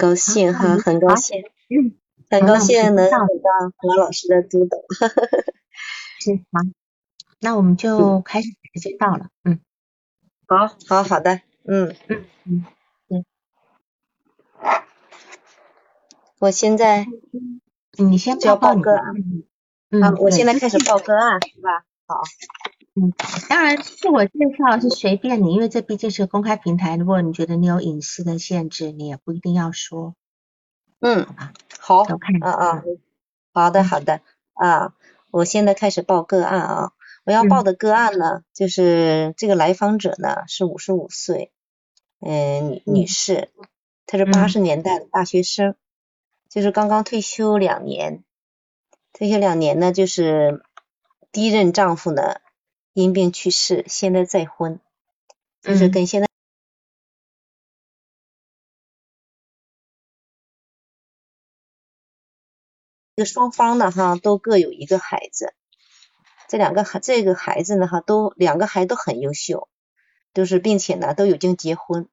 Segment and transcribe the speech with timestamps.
[0.00, 1.94] 高兴哈，很高兴，嗯，
[2.30, 3.18] 很高兴能得到
[3.76, 4.78] 何老师的督导。
[6.20, 6.60] 是好，
[7.40, 9.60] 那我们就开始时间到了，嗯，
[10.46, 11.94] 好，好好的，嗯。
[12.08, 12.64] 嗯嗯，
[13.10, 13.24] 嗯，
[16.38, 17.06] 我现在
[17.98, 19.14] 你先就要报个案，
[19.90, 21.84] 嗯，我现在开始报个案是吧？
[22.06, 22.22] 好。
[22.96, 23.12] 嗯，
[23.48, 26.96] 当然自我介绍是随便你，因为这毕竟是公开平台。
[26.96, 30.16] 如果你觉得你有隐私的限制，你也不一定要说。
[30.98, 31.24] 嗯，
[31.78, 32.98] 好，好，嗯嗯，
[33.52, 34.20] 好的好的
[34.54, 34.92] 啊，
[35.30, 36.92] 我现在开始报个案啊。
[37.24, 41.52] 我要报的个案呢，就是这个来访者呢是五十五岁，
[42.18, 43.50] 嗯，女女士，
[44.04, 45.76] 她是八十年代的大学生，
[46.48, 48.24] 就是刚刚退休两年，
[49.12, 50.64] 退休两年呢，就是
[51.30, 52.40] 第一任丈夫呢。
[52.92, 54.80] 因病去世，现在再婚，
[55.62, 56.26] 就是跟现在
[63.14, 65.54] 这个双方呢哈都各有一个孩子，
[66.48, 69.68] 这两个孩这个孩子呢哈都两个孩子都很优秀，
[70.34, 72.08] 就是并且呢都已经结婚，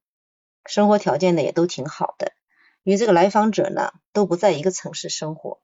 [0.64, 2.32] 生活条件呢也都挺好的，
[2.84, 5.60] 因为这个来访者呢都不在一个城市生活。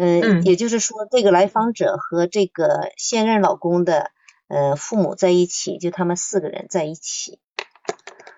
[0.00, 4.12] 嗯，也就是说，这个来访者和这个现任老公的
[4.46, 7.40] 呃父母在一起，就他们四个人在一起。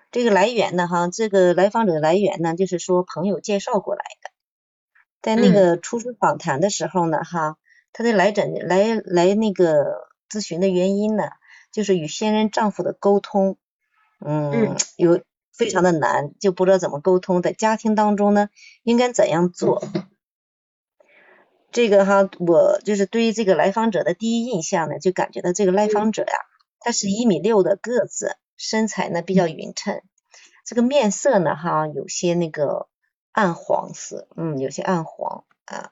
[0.09, 4.31] 这个来源呢，哈，这个来访者的来源呢，就是说朋友介绍过来的。
[5.21, 7.57] 在那个初次访谈的时候呢，哈，
[7.93, 11.25] 他的来诊来来那个咨询的原因呢，
[11.71, 13.57] 就是与现任丈夫的沟通，
[14.25, 15.21] 嗯，有
[15.53, 18.49] 非常的难，就不知道怎么沟通，在家庭当中呢，
[18.81, 19.83] 应该怎样做。
[21.71, 26.33] 这个哈，我就是对于这个来访者的第一印象呢，就感觉到这个来访者呀，
[26.79, 30.01] 他是一米六的个子，身材呢比较匀称，
[30.65, 32.87] 这个面色呢哈，有些那个
[33.31, 35.91] 暗黄色，嗯，有些暗黄啊，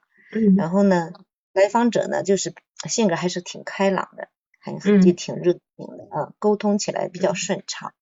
[0.58, 1.12] 然后呢，
[1.54, 2.54] 来访者呢就是
[2.88, 4.28] 性格还是挺开朗的，
[4.60, 7.94] 还就挺热情的啊，沟通起来比较顺畅。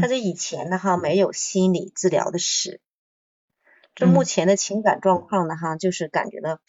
[0.00, 2.80] 他这以前呢哈没有心理治疗的史。
[3.94, 6.60] 这目前的情感状况呢，哈，就是感觉到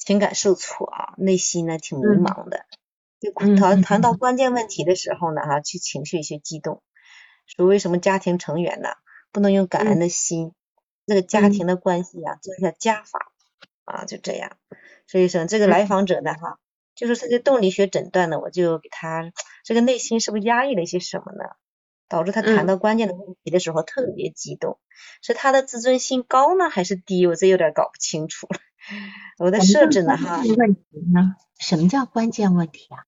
[0.00, 2.66] 情感受挫啊，内心呢挺迷茫的。
[3.20, 6.82] 就谈谈到关键问题的时候呢，哈，去情绪一些激动，
[7.46, 8.88] 说为什么家庭成员呢
[9.30, 10.52] 不能用感恩的心，
[11.06, 13.30] 这个家庭的关系啊，做一下加法
[13.84, 14.56] 啊，就这样。
[15.06, 16.58] 所以说这个来访者呢，哈，
[16.94, 19.30] 就是他的动力学诊断呢，我就给他
[19.64, 21.44] 这个内心是不是压抑了一些什么呢？
[22.10, 24.78] 导致他谈到关键的问题的时候特别激动，
[25.22, 27.26] 是他的自尊心高呢还是低？
[27.26, 28.58] 我这有点搞不清楚了。
[29.38, 30.42] 我的设置呢哈？
[30.58, 30.82] 问题
[31.14, 31.36] 呢？
[31.58, 33.04] 什么叫关键问题啊？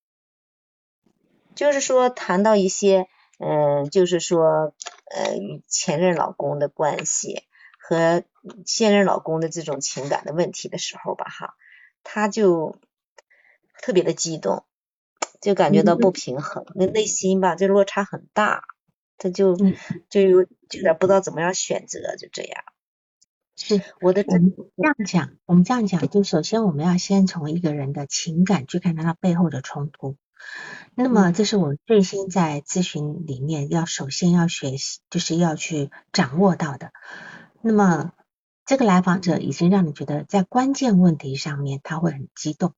[1.57, 3.09] 就是说谈到一些
[3.39, 4.73] 嗯，就是说
[5.11, 7.43] 呃与前任老公的关系
[7.81, 8.23] 和
[8.65, 11.55] 现任老公的这种情感的问题的时候吧哈，
[12.05, 12.77] 他就
[13.83, 14.65] 特别的激动，
[15.41, 18.62] 就感觉到不平衡，那内心吧就落差很大。
[19.22, 19.56] 他就
[20.09, 22.65] 就有有点不知道怎么样选择，就这样。
[23.55, 30.16] 是我的这样讲，我们这样讲，就首先我们要先从一个人的情感去看他背后的冲突。
[30.97, 36.91] 那么这是我最新在咨询里面要首先要学习，就是要去掌握到的。
[37.61, 38.12] 那么
[38.65, 42.75] 这个来访者已经让你觉得在关键问题上面他会很激动，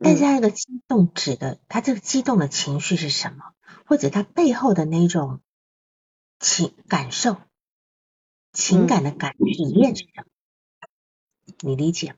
[0.00, 3.52] 但是他这个激动指的他这个激动的情绪是什么？
[3.86, 5.40] 或者他背后的那种
[6.38, 7.36] 情感受、
[8.52, 10.24] 情感的感体验是什么？
[11.60, 12.14] 你理解？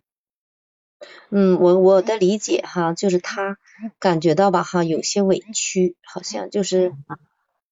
[1.30, 3.58] 嗯，我我的理解哈，就是他
[3.98, 6.92] 感觉到吧哈，有些委屈，好像就是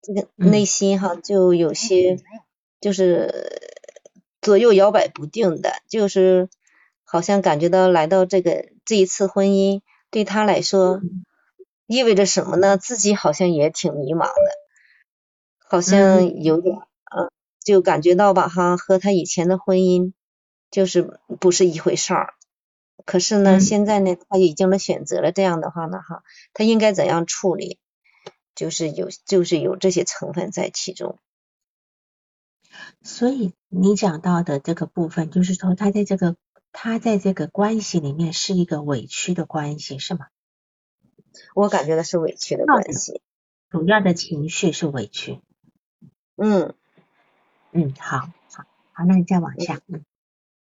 [0.03, 2.19] 这个内心哈，就有些
[2.81, 3.61] 就是
[4.41, 6.49] 左右摇摆不定的，就是
[7.03, 11.01] 好像感觉到来到这个这一次婚姻对他来说。
[11.87, 12.77] 意味着什么呢？
[12.77, 14.53] 自己好像也挺迷茫的，
[15.69, 17.31] 好像有点，嗯，
[17.65, 20.13] 就感觉到吧，哈，和他以前的婚姻
[20.71, 22.35] 就是不是一回事儿。
[23.05, 27.79] 可是呢，现在呢，他已经了选择了这样的话呢，哈，他应该怎样处理？
[28.57, 31.19] 就是有，就是有这些成分在其中。
[33.03, 36.37] 所以你讲到的这个部分，就是说他在这个
[36.73, 40.27] 他在这个关系里面是一个委屈的关系，是吗？
[41.55, 43.23] 我感觉的是委屈的关系，
[43.71, 45.41] 主要的情绪是委屈。
[46.37, 46.75] 嗯
[47.73, 49.81] 嗯，好好好，那你再往下。
[49.87, 50.05] 嗯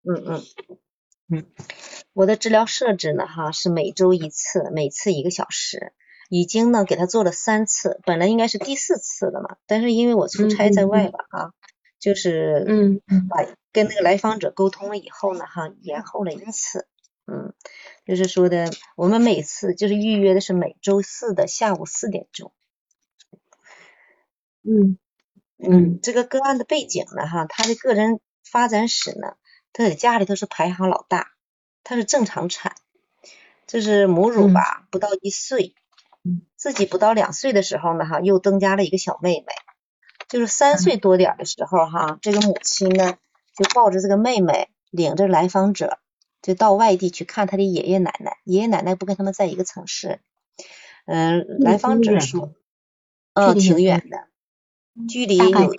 [0.04, 0.42] 嗯嗯
[1.28, 1.46] 嗯，
[2.12, 5.92] 我的治疗设置呢，哈，是每周一次，每次一个小时。
[6.28, 11.52] 已经呢给他做了三次，本来应该是第四次了嘛，但是因为我出差在外吧，啊，
[11.98, 16.86] 就是嗯把跟那个来访者沟通了以后呢，哈，延后了一次，
[17.26, 17.52] 嗯，
[18.04, 22.52] 就是说的我们每次就是预约的是每周四的下午四点钟。
[24.62, 24.99] 嗯
[25.58, 29.37] 嗯，这个个案的背景呢，哈，他的个人发展史呢，
[29.72, 31.32] 他在家里头是排行老大，
[31.84, 32.75] 他是正常产，
[33.66, 35.75] 就是母乳吧，不到一岁，
[36.56, 39.52] 自己不到两岁的时候呢，哈，又增加了一个小妹妹，
[40.28, 43.16] 就是三岁多点的时候，哈，这个母亲呢，
[43.56, 46.00] 就抱着这个妹妹，领着来访者，
[46.42, 50.20] 就到外地去看他的爷爷奶奶，爷爷奶奶不跟他们在一个城市，
[51.06, 52.52] 嗯，来访者说，
[53.34, 54.26] 嗯，挺远的。
[55.08, 55.74] 距离有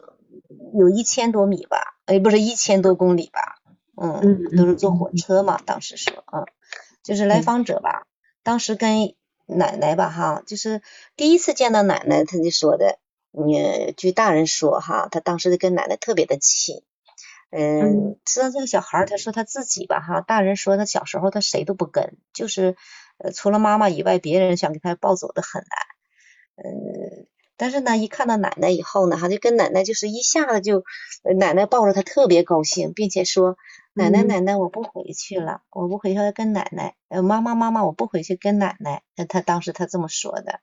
[0.74, 3.62] 有一千多米吧，哎，不是一千多公里吧，
[3.96, 5.60] 嗯，都是坐火车嘛。
[5.64, 6.48] 当时说，嗯，
[7.04, 8.08] 就是来访者吧，
[8.42, 9.14] 当时跟
[9.46, 10.82] 奶奶吧，哈，就是
[11.16, 12.98] 第一次见到奶奶，他就说的，
[13.34, 16.82] 嗯据大人说哈，他当时跟奶奶特别的亲，
[17.56, 22.76] 嗯，知道这个小孩，他说他自己吧，哈，大人说他小时候他谁都不跟，就是
[23.18, 27.28] 呃除了妈妈以外，别人想给他抱走的很难，嗯。
[27.56, 30.84] 但是呢，一看到奶奶以后呢，哈，就跟奶奶就是一下子就，
[31.38, 33.58] 奶奶抱着他特别高兴，并且说，
[33.94, 40.62] 奶奶奶奶我不回去了，我不回去跟奶奶，呃妈妈妈妈我不回去跟奶奶，他当时他这么说的，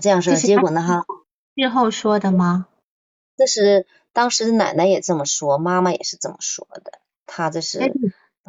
[0.00, 1.04] 这样说，结果呢哈，
[1.54, 2.68] 日后说的吗？
[3.36, 7.92] 这是当时奶奶也这么说，妈妈也是这么说的，他这是，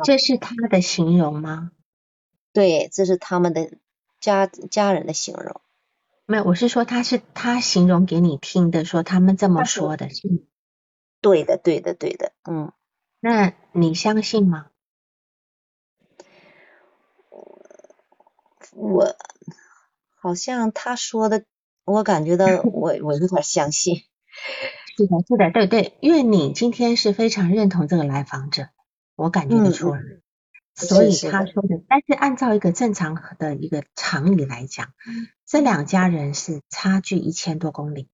[0.04, 1.72] 这是他的形容吗？
[2.54, 3.72] 对，这是他们的
[4.20, 5.62] 家家人的形容。
[6.26, 10.28] 没有，我是说他是他形容给你听的，说他们这么说的，是
[11.22, 12.72] 对的，对的，对的，嗯，
[13.20, 14.68] 那你相信吗？
[18.74, 19.16] 我
[20.16, 21.44] 好像他说的，
[21.84, 24.04] 我感觉到我我有点相信。
[25.02, 28.70] 是的，是的，对对，因为你今天是非常认同这个来访者，
[29.16, 30.02] 我感觉得出来。
[30.74, 34.94] 所以他说的，但是按照一个正常的一个常理来讲，
[35.46, 38.08] 这两家人是差距一千多公里，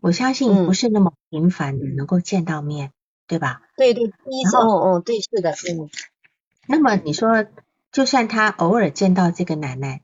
[0.00, 2.92] 我相信不是那么频繁的能够见到面，
[3.26, 3.62] 对吧？
[3.76, 5.90] 对对，第一次，哦哦，对，是的，嗯。
[6.68, 7.44] 那么你说，
[7.90, 10.02] 就算他偶尔见到这个奶奶，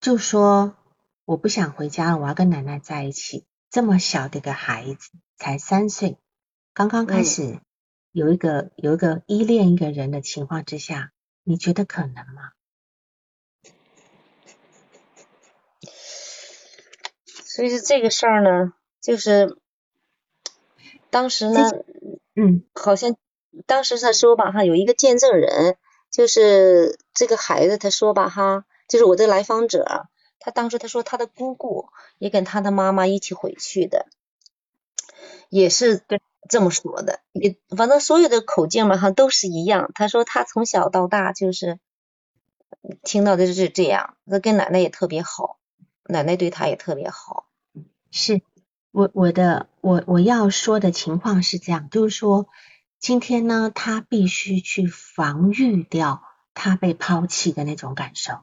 [0.00, 0.74] 就说
[1.24, 3.44] 我不想回家了，我要跟奶奶在一起。
[3.74, 6.16] 这么小的一个孩子，才三岁，
[6.74, 7.58] 刚刚开始。
[8.12, 11.10] 有一个有一个依恋一个人的情况之下，
[11.42, 12.52] 你觉得可能吗？
[17.26, 19.58] 所以说这个事儿呢，就是
[21.10, 21.68] 当时呢，
[22.36, 23.16] 嗯，好像
[23.66, 25.76] 当时他说吧哈，有一个见证人，
[26.12, 30.06] 就是这个孩子他说吧哈，就是我的来访者，
[30.44, 31.88] 他当时他说他的姑姑
[32.18, 34.06] 也跟他的妈妈一起回去的，
[35.48, 36.20] 也是跟。
[36.46, 39.90] 这么说的，也反正所有的口径嘛哈都是一样。
[39.94, 41.78] 他说他从小到大就是
[43.02, 45.58] 听到的就是这样，他跟奶奶也特别好，
[46.04, 47.46] 奶奶对他也特别好。
[48.10, 48.42] 是
[48.90, 52.46] 我我的我我要说的情况是这样，就是说
[52.98, 58.40] 今天呢，他必须去防御掉他被抛弃的那种感受。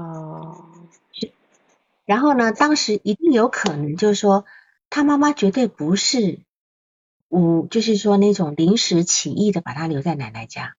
[0.00, 0.64] 哦，
[1.12, 1.32] 是。
[2.04, 4.44] 然后呢，当时一定有可能就是说，
[4.90, 6.40] 他妈妈绝对不是。
[7.30, 10.76] 嗯就是说那种临时起意的把他留在奶奶家，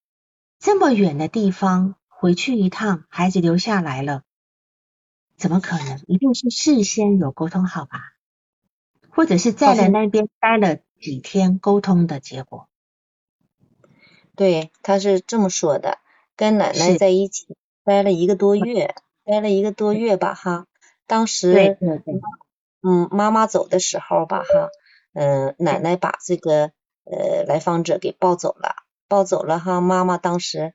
[0.58, 4.24] 这么远的地方回去一趟，孩子留下来了，
[5.38, 6.02] 怎么可能？
[6.08, 8.14] 一定是事先有沟通好吧？
[9.12, 12.68] 或者是在了那边待了几天沟通的结果？
[14.36, 16.00] 对，他是这么说的，
[16.36, 17.46] 跟奶奶在一起
[17.84, 18.96] 待了一个多月，
[19.30, 20.66] 待了一个多月吧哈。
[21.06, 21.78] 当时，
[22.82, 24.70] 嗯，妈妈走的时候吧哈。
[25.14, 26.72] 嗯，奶奶把这个
[27.04, 28.76] 呃来访者给抱走了，
[29.08, 29.82] 抱走了哈。
[29.82, 30.74] 妈妈当时，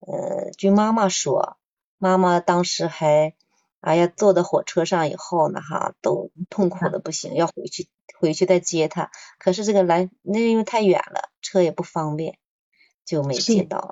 [0.00, 1.56] 呃，据妈妈说，
[1.98, 3.34] 妈妈当时还，
[3.80, 7.88] 哎呀，坐到火车上以后呢，哈，都痛苦的不行，要回去
[8.18, 9.10] 回去再接他。
[9.38, 12.38] 可是这个来，那因为太远了，车也不方便，
[13.04, 13.90] 就没接到。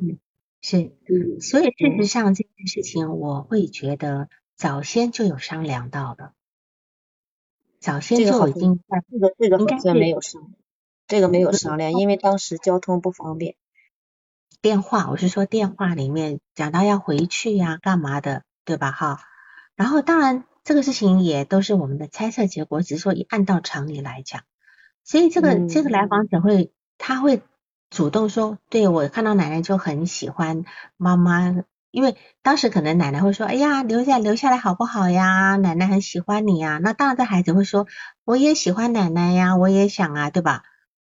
[0.66, 6.32] 是，嗯所以事实上这件事情，我会觉得早先就有商量到的。
[7.80, 10.54] 早先就已经在这个这个好像没有商，
[11.06, 13.56] 这个没有商量，因为当时交通不方便。
[14.62, 18.90] 电话，我是说电话里面讲到要回去呀，干嘛的，对吧？
[18.90, 19.20] 哈，
[19.76, 24.44] 然后当然这个事情也都是我们的猜测结果，只是说以按照常理来讲，
[25.02, 27.42] 所以这个这个来访者会他会
[27.94, 30.64] 主动说，对我看到奶奶就很喜欢
[30.96, 35.54] 妈妈因为当时可能奶奶会说，哎呀，留下留下来好不好呀？
[35.54, 36.80] 奶奶很喜欢你呀。
[36.82, 37.86] 那当然，这孩子会说，
[38.24, 40.64] 我也喜欢奶奶呀，我也想啊，对吧？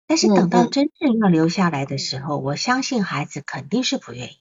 [0.09, 4.37] 但是等到真正要留下来的时候，我相信孩子肯定是不愿意。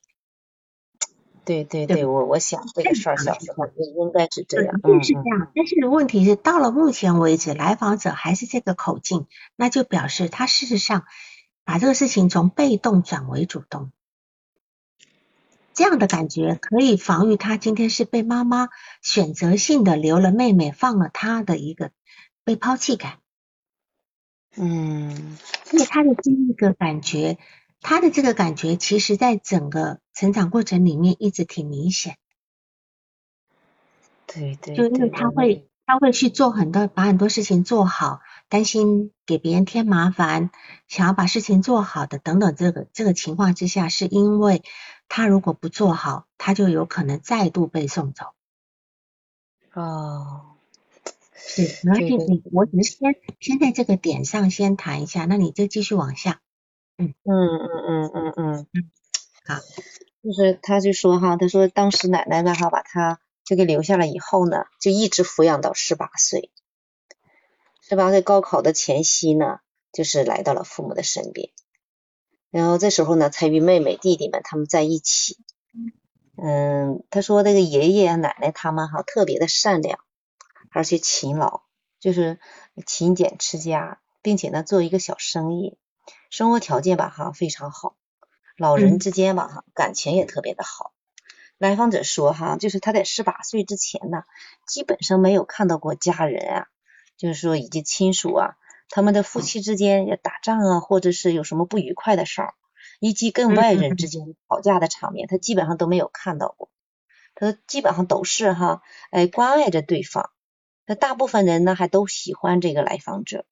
[1.45, 5.51] 对对对，我我想这个事儿小时候应该是这样，是这样。
[5.55, 11.05] 但是问题是，到了目前为止，来访者还是这个口径，那就表示他事实上
[11.63, 13.91] 把这个事情从被动转为主动。
[15.73, 18.69] 这样的感觉可以防御他今天是被妈妈
[19.01, 21.91] 选择性的留了妹妹，放了他的一个
[22.43, 23.19] 被抛弃感。
[24.55, 27.37] 嗯，所以他的这一个感觉。
[27.83, 32.15] 他的这个感觉，其实在整个成长过程里面一直挺明显。
[34.27, 38.19] 对对，就因为他会，他会去做很多，把很多事情做好，
[38.51, 40.51] 担心给别人添麻烦，
[40.89, 44.61] 想要把事情做好的等等，这个这个情况之下，是因为
[45.07, 48.25] 他如果不做好，他就有可能再度被送走。
[49.73, 50.57] 哦，
[51.33, 56.41] 是，然后就你，我只是先先在这个点上先谈一下，那你就继续往下。
[56.97, 57.13] 嗯。
[57.23, 57.33] 嗯
[57.87, 58.91] 嗯嗯嗯嗯，
[59.45, 59.59] 好，
[60.21, 66.51] 就是他就说哈，他说当时奶奶呢哈把他这个留下了以后呢，就一直抚养到十八岁，
[67.91, 69.59] 十八岁高考的前夕呢，
[69.91, 71.49] 就是来到了父母的身边，
[72.49, 75.37] 然后这时候呢才与妹妹弟弟们他们在一起。
[76.41, 79.99] 嗯，他说那个爷爷奶奶他们哈特别的善良，
[80.71, 81.63] 而且勤劳，
[81.99, 82.39] 就是
[82.85, 85.77] 勤俭持家，并且呢做一个小生意。
[86.29, 87.97] 生活条件吧哈非常好，
[88.55, 90.93] 老人之间吧哈感情也特别的好。
[91.57, 94.23] 来访者说哈，就是他在十八岁之前呢，
[94.65, 96.67] 基本上没有看到过家人啊，
[97.21, 98.55] 就是说以及亲属啊，
[98.89, 102.55] 他们的夫妻之间要打仗啊，或者是有什么不愉快的事儿，
[102.99, 106.71] 以及跟外人之间吵架的场面，他基本上都没有看到过。
[107.35, 110.31] 他基本上都是哈，哎关爱着对方。
[110.87, 113.45] 那大部分人呢还都喜欢这个来访者。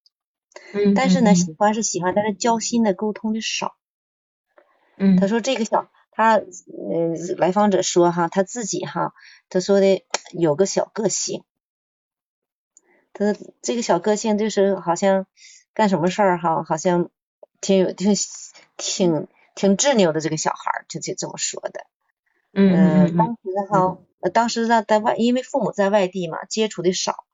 [0.74, 3.76] 嗯，但是呢，喜欢是喜欢，但是交心的沟通的少。
[4.98, 6.44] 嗯，他说这个小他呃
[7.38, 9.14] 来访者说哈，他自己哈，
[9.48, 11.44] 他说的有个小个性，
[13.20, 15.26] 他这个小个性就是好像
[15.74, 17.10] 干什么事儿哈，好像
[17.60, 18.14] 挺有挺
[18.78, 21.84] 挺挺执拗的这个小孩儿，就就这么说的。
[22.54, 23.38] 嗯，当时
[23.70, 23.98] 哈，
[24.32, 27.24] 当时呢在外，因为父母在外地嘛，接触的少，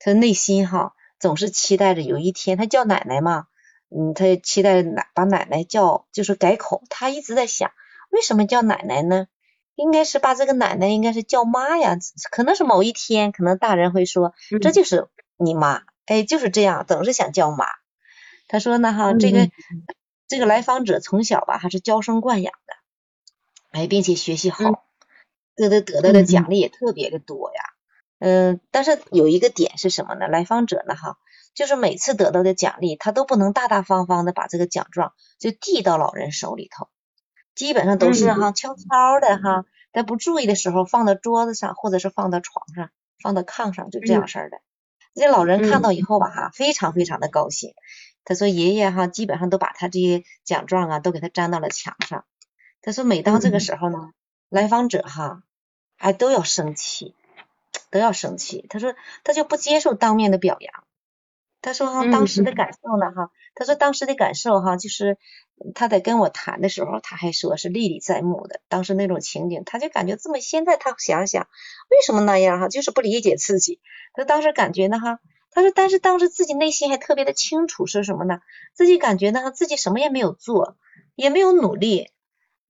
[0.00, 0.94] 他内心哈。
[1.18, 3.46] 总是期待着有一天他叫奶奶嘛，
[3.88, 7.70] 嗯，他期待奶把奶奶叫就是改口，他一直在想
[8.10, 9.28] 为什么叫奶奶呢？
[9.76, 11.96] 应该是把这个奶奶应该是叫妈呀，
[12.30, 17.66] 可能是某一天可能大人会说这就是你妈，哎就是这样，总是想叫妈。
[18.48, 19.50] 他说呢哈，这个
[20.28, 22.74] 这个来访者从小吧还是娇生惯养的，
[23.72, 24.84] 哎，并且学习好，
[25.54, 27.60] 得得得到的奖励也特别的多呀。
[28.18, 30.26] 嗯，但是有一个点是什么呢？
[30.28, 31.18] 来访者呢，哈，
[31.54, 36.88] 就是每次得到的奖励，他都不能大大方方的把这个奖状就递到老人手里头，
[37.54, 42.90] 基本上都是哈悄悄的哈，在不注意的时候放到桌子上，或者是放到床上，
[43.22, 44.58] 放到炕上，就这样式儿的。
[45.16, 47.74] 这老人看到以后吧，哈，非常非常的高兴。
[48.24, 52.24] 他说爷爷哈，基本上都把他这些奖状啊，都给他粘到了墙上。
[52.82, 54.12] 他说每当这个时候呢，
[54.48, 55.42] 来访者哈，
[55.96, 57.14] 哎都要生气。
[57.88, 60.84] 都要生气，他说他就不接受当面的表扬。
[61.62, 65.16] 他说哈，当时的感受呢哈，他说当时的感受哈，就是
[65.74, 68.60] 他在跟我谈的时候，他还说是历历在目的。
[68.68, 71.48] 当时那种情景，他就感觉这么现在他想想
[71.90, 73.80] 为什么那样哈，就是不理解自己。
[74.14, 75.20] 他当时感觉呢哈，
[75.50, 78.40] 他说但是当时自己内心还特别的清楚是什么呢？
[78.74, 80.76] 自己感觉呢自己什么也没有做，
[81.14, 82.10] 也没有努力，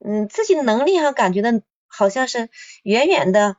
[0.05, 2.49] 嗯，自己能力哈感觉的好像是
[2.83, 3.57] 远远的。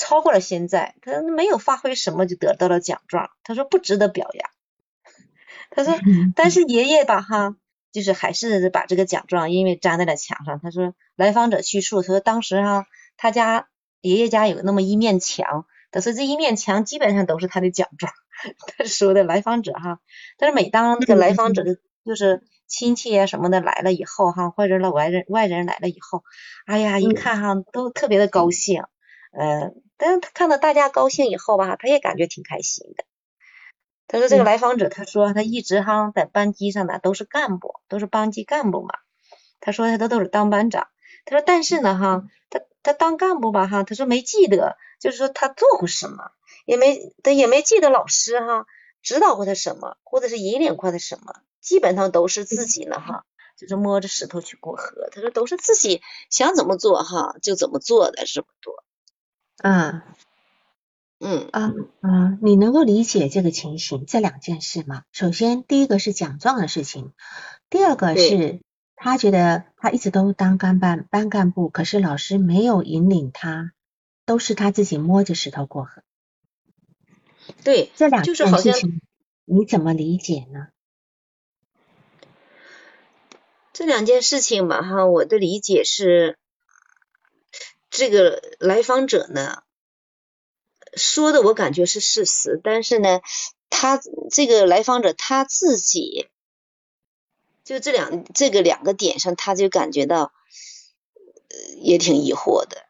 [0.00, 4.50] 超过了现在，他没有发挥什么就得到了奖状，他说不值得表扬。
[5.74, 5.98] 他说，
[6.36, 7.56] 但是爷爷吧哈，
[7.92, 10.60] 就是还是把这个奖状因为粘在了墙上。
[10.60, 13.68] 他说，来访者叙述，他说当时哈，他家
[14.00, 18.12] 爷爷家有那么一面墙，他说这一面墙基本上都是他的奖状。
[18.78, 20.00] 他说的来访者哈，
[20.38, 26.22] 但是每当这个来访者的，就是亲戚啊什么的来了以后哈，或者老外人外人来了以后，
[26.66, 28.82] 哎呀一看哈都特别的高兴，
[29.38, 29.82] 嗯。
[30.00, 33.04] 但是他看到大家高兴以后吧，他也感觉挺开心的。
[34.08, 38.88] 他说这个来访者，他说他一直哈在班级上呢都是干部，都是班级干部嘛。
[39.60, 40.88] 他说他都都是当班长。
[41.26, 46.30] 他说但是呢哈，他他当干部吧哈，他说没记得，就是说他做过什么，
[46.64, 48.66] 也没他也没记得老师哈
[49.02, 53.26] 指导过他什么，或者是引领过他什么，基本上都是自己呢哈
[53.58, 55.10] 就是摸着石头去过河。
[55.12, 56.00] 他说都是自己
[56.30, 58.84] 想怎么做哈就怎么做的这么多。
[59.62, 60.00] 嗯
[61.20, 65.02] 嗯啊啊，你能够理解这个情形这两件事吗？
[65.10, 67.12] 首先，第一个是奖状的事情，
[67.68, 68.60] 第二个是
[68.94, 73.72] 他觉得他一直都当干班班干部，可是老师没有引领他，
[74.26, 76.02] 都是他自己摸着石头过河。
[77.64, 79.00] 对，这两件事情
[79.44, 80.68] 你怎么理解呢？
[83.72, 86.36] 这两件事情吧哈，我的理解是，
[87.90, 89.62] 这个来访者呢
[90.96, 93.20] 说的我感觉是事实，但是呢，
[93.70, 96.28] 他这个来访者他自己
[97.64, 100.32] 就这两这个两个点上，他就感觉到
[101.48, 102.86] 呃也挺疑惑的，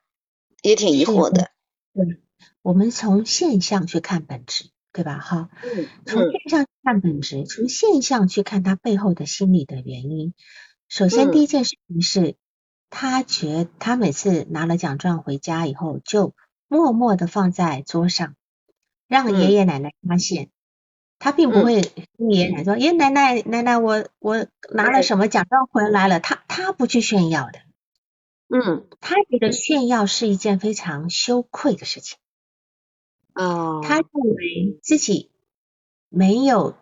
[0.62, 1.50] 也挺疑惑的。
[1.94, 2.20] 对，
[2.62, 5.18] 我们从现象去看本质，对吧？
[5.18, 10.32] 哈，嗯从嗯现象去看本质，从现象去看他背后的心理的原因。
[10.88, 12.36] 首先，嗯第一件事情是，
[12.88, 16.34] 他觉他每次拿了奖状回家以后，就
[16.68, 18.36] 默默的放在桌上，
[19.08, 20.50] 让嗯爷爷奶奶发现。
[21.20, 21.80] 他并不嗯会
[22.16, 27.58] 跟爷爷奶奶说：“爷爷奶奶，奶奶，我我拿了什么奖状回来了。”他他不去炫耀的，
[28.48, 32.18] 嗯他觉得炫耀是一件非常羞愧的事情。
[33.34, 35.32] 哦，他认为自己
[36.08, 36.76] 没有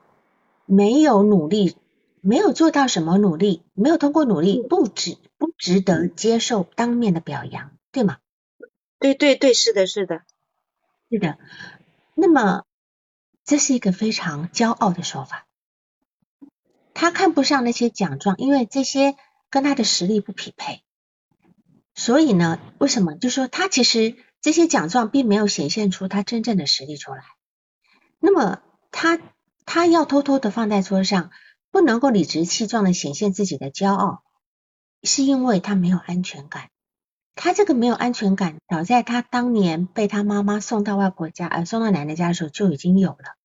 [0.66, 1.76] 没有努力，
[2.20, 8.18] 没有做到什么努力，没有通过努力，不值不值得接受当面的表扬，对吗？
[8.98, 10.22] 对对对，是的，是的，
[11.10, 11.38] 是的。
[12.14, 12.64] 那么
[13.44, 15.46] 这是一个非常骄傲的说法。
[16.94, 19.16] 他看不上那些奖状，因为这些
[19.50, 20.82] 跟他的实力不匹配。
[21.94, 23.14] 所以呢，为什么？
[23.16, 27.22] 就说他其实这些奖状并没有显现出他真正的实力出来。
[28.18, 29.20] 那么他
[29.66, 31.30] 他要偷偷的放在桌上，
[31.70, 34.22] 不能够理直气壮的显现自己的骄傲，
[35.02, 36.70] 是因为他没有安全感。
[37.36, 43.36] 他这个没有安全感，早在他当年被他妈妈送到外婆家，呃，送到奶奶家的时候就已经有了。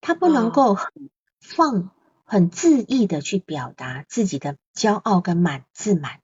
[0.00, 0.90] 他不能够很
[1.38, 1.90] 放、
[2.24, 6.20] 很恣意的去表达自己的骄傲跟满自满，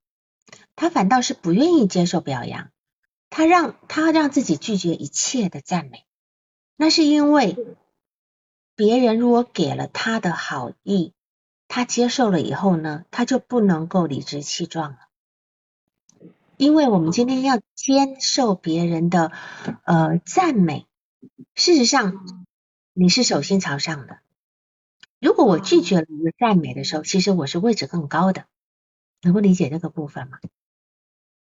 [0.74, 2.70] 他反倒是不愿意接受表扬，
[3.28, 6.06] 他让他让自己拒绝一切的赞美，
[6.74, 7.76] 那是因为
[8.74, 11.12] 别人如果给了他的好意，
[11.68, 14.98] 他接受了以后呢，他就不能够理直气壮了。
[16.58, 19.30] 因为我们今天要接受别人的
[19.84, 20.86] 呃赞美，
[21.54, 22.26] 事实上
[22.92, 24.18] 你是手心朝上的。
[25.20, 28.46] 如果我拒绝了你的赞美的时候，其实我是位置更高的，
[29.22, 30.38] 能够理解这个部分吗？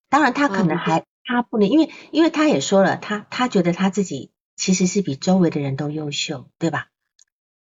[0.07, 6.89] 当然，他可能还他不能，因为因为他也说了，他他觉得他自己其实是比周围的人都优秀，对吧？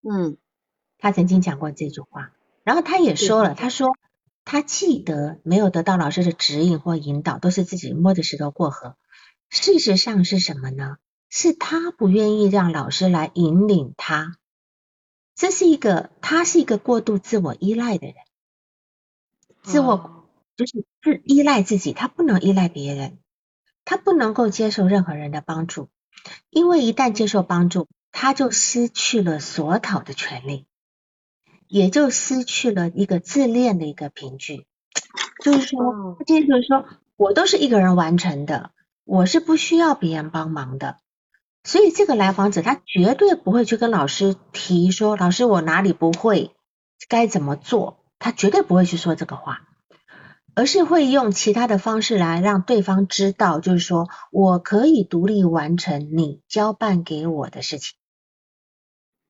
[0.07, 0.38] 嗯
[0.99, 2.31] 他曾经讲过这句话，
[2.63, 3.97] 然后他也说了，他说
[4.51, 8.97] 他记得没有得到老师的指引或引导，都是自己摸着石头过河。
[9.51, 10.97] 事实上是什么呢？
[11.29, 14.38] 是他不愿意让老师来引领他，
[15.35, 18.15] 这是一个他是一个过度自我依赖的人，
[19.62, 20.25] 自我哦
[20.57, 23.19] 就是自依赖自己，他不能依赖别人，
[23.85, 25.89] 他不能够接受任何人的帮助，
[26.49, 30.65] 因为一旦接受帮助，他就失去了索讨的权利，
[31.69, 34.65] 也就失去了一个自恋的一个凭据。
[35.41, 36.84] 就是说，哦他今天就是说
[37.15, 38.71] 我都是一个人完成的，
[39.05, 40.97] 我是不需要别人帮忙的。
[41.63, 46.51] 所以这个来访者他绝对不会去跟老师提说，老师我哪里不会，
[47.08, 49.62] 该怎么做，他绝对不会去说这个话。
[50.55, 57.95] 而是会用其他的方式来让对方知道，就是说我可以独立完成你交办给我的事情。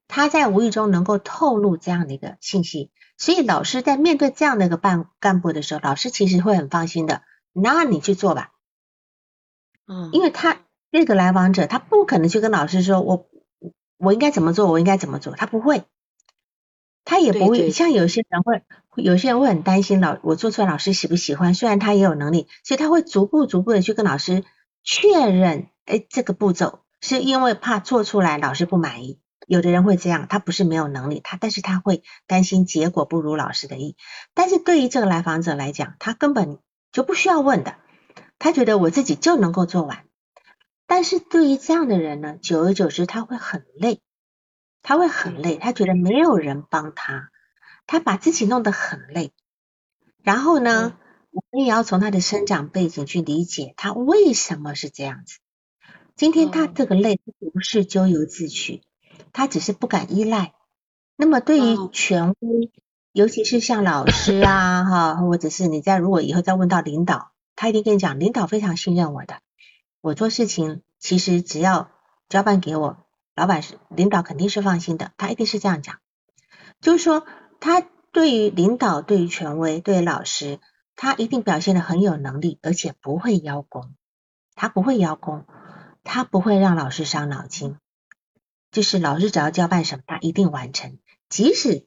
[0.10, 7.22] 他在无意中能够透露这样的一个信息，所以老师在面对这样的一个办干部的时候，老师其实会很放心的，
[7.54, 8.52] 那你去做吧，
[9.86, 10.58] 嗯，因为他
[10.92, 13.30] 这个来访者他不可能去跟老师说我
[13.98, 15.84] 我应该怎么做，我应该怎么做，他不会，
[17.06, 18.64] 他也不会对对像有些人会，
[18.96, 24.44] 有些人会很担心老我做出来老师喜不喜欢，虽然他也有能力，所以他会逐步逐步的去跟老师
[24.84, 29.20] 确认，哎，这个步骤是因为怕做出来老师不满意。
[29.50, 33.98] 有的人会这样，他不是没有能力，他但是他会担心结果不如老师的意。
[34.36, 36.60] 但是对于这个来访者来讲，他根本
[36.92, 37.78] 就不需要问的，
[38.38, 40.06] 他觉得我自己就能够做完。
[40.86, 44.02] 但是对于这样的人呢，久而久之他会很累，
[44.84, 47.32] 他会很累，他觉得没有人帮他，
[47.88, 49.34] 他把自己弄得很累。
[50.22, 50.96] 然后呢，
[51.32, 55.40] 我们也要从他的生长背景去理解他为什么是这样子。
[56.16, 57.20] 今天他这个累
[57.54, 58.84] 不是咎由自取，
[59.34, 60.54] 他只是不敢依赖。
[61.16, 61.90] 那么对于哦。
[61.92, 62.72] 权威，
[63.12, 69.40] 尤其是像老师啊，哈，或者是你在如果以后再问到领导，他一定跟你讲，领导非常信任我的，
[70.02, 71.90] 我做事情其实只要
[72.30, 72.98] 交办给我，
[73.36, 75.98] 老板是领导肯定是放心的，他一定是这样讲，
[76.80, 77.26] 就是说
[77.60, 80.60] 他对于领导、对于权威、对于老师，
[80.96, 83.94] 他一定表现的很有能力，而且不会邀功，
[84.56, 85.46] 他不会邀功，
[86.04, 87.78] 他不会让老师伤脑筋，
[88.72, 91.86] 就是老师只要交办什么，他一定完成，即使。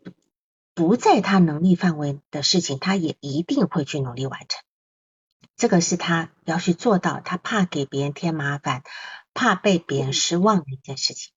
[0.74, 4.64] 不在他能力范围的事情，他也一定会去努力完成。
[5.54, 8.82] 这个是他要去做到，他怕给别人添麻烦，
[9.34, 11.34] 怕被别人失望的一件事情。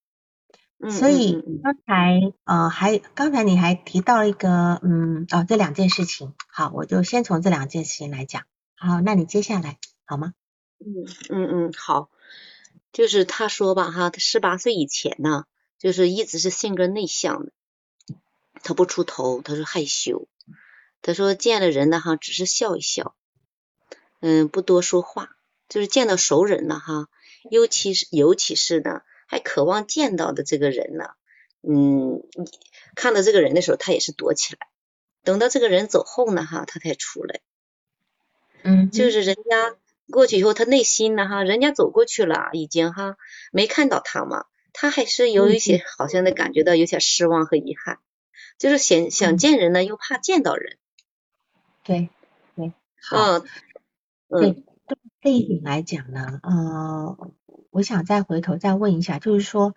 [0.89, 8.43] 所以刚才呃还刚才你还提到一个嗯哦这两件事情，好，我就先从这两件事情来讲。
[8.77, 10.31] 好，那你接下来好吗？
[10.79, 10.87] 嗯
[11.29, 12.09] 嗯嗯好，
[12.95, 15.43] 就是他说吧哈，他十八岁以前呢，
[15.77, 17.51] 就是一直是性格内向的。
[18.63, 20.29] 他不出头，他说害羞，
[21.01, 23.13] 他说见了人呢哈，只是笑一笑，
[24.21, 25.35] 嗯，不多说话，
[25.67, 27.09] 就是见到熟人呢哈，
[27.51, 31.09] 尤其是尤其是呢，还渴望见到的这个人呢，
[31.63, 32.23] 嗯，
[32.95, 34.69] 看到这个人的时候，他也是躲起来，
[35.25, 37.41] 等到这个人走后呢哈，他才出来，
[38.63, 39.21] 嗯，就是。
[39.21, 39.75] 人家
[40.11, 43.17] 过去以后，他内心呢哈，人家走过去了，已经哈
[43.51, 47.99] 没看到他嘛，他还是有一些好像的感觉到有些失望和遗憾。
[48.57, 50.77] 就是想想见人呢，又怕见到人。
[51.83, 52.09] 对
[52.55, 53.39] 对，好，
[54.29, 54.63] 嗯
[55.21, 57.31] 这一点来讲呢，呃，
[57.71, 59.75] 我想再回头再问一下，就是说，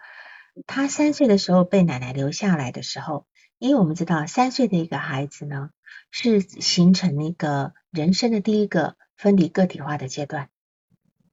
[0.66, 3.26] 他三岁的时候被奶奶留下来的时候，
[3.58, 5.70] 因为我们知道三岁的一个孩子呢，
[6.10, 10.48] 是形成那个人生的第一个分离个体化的阶段。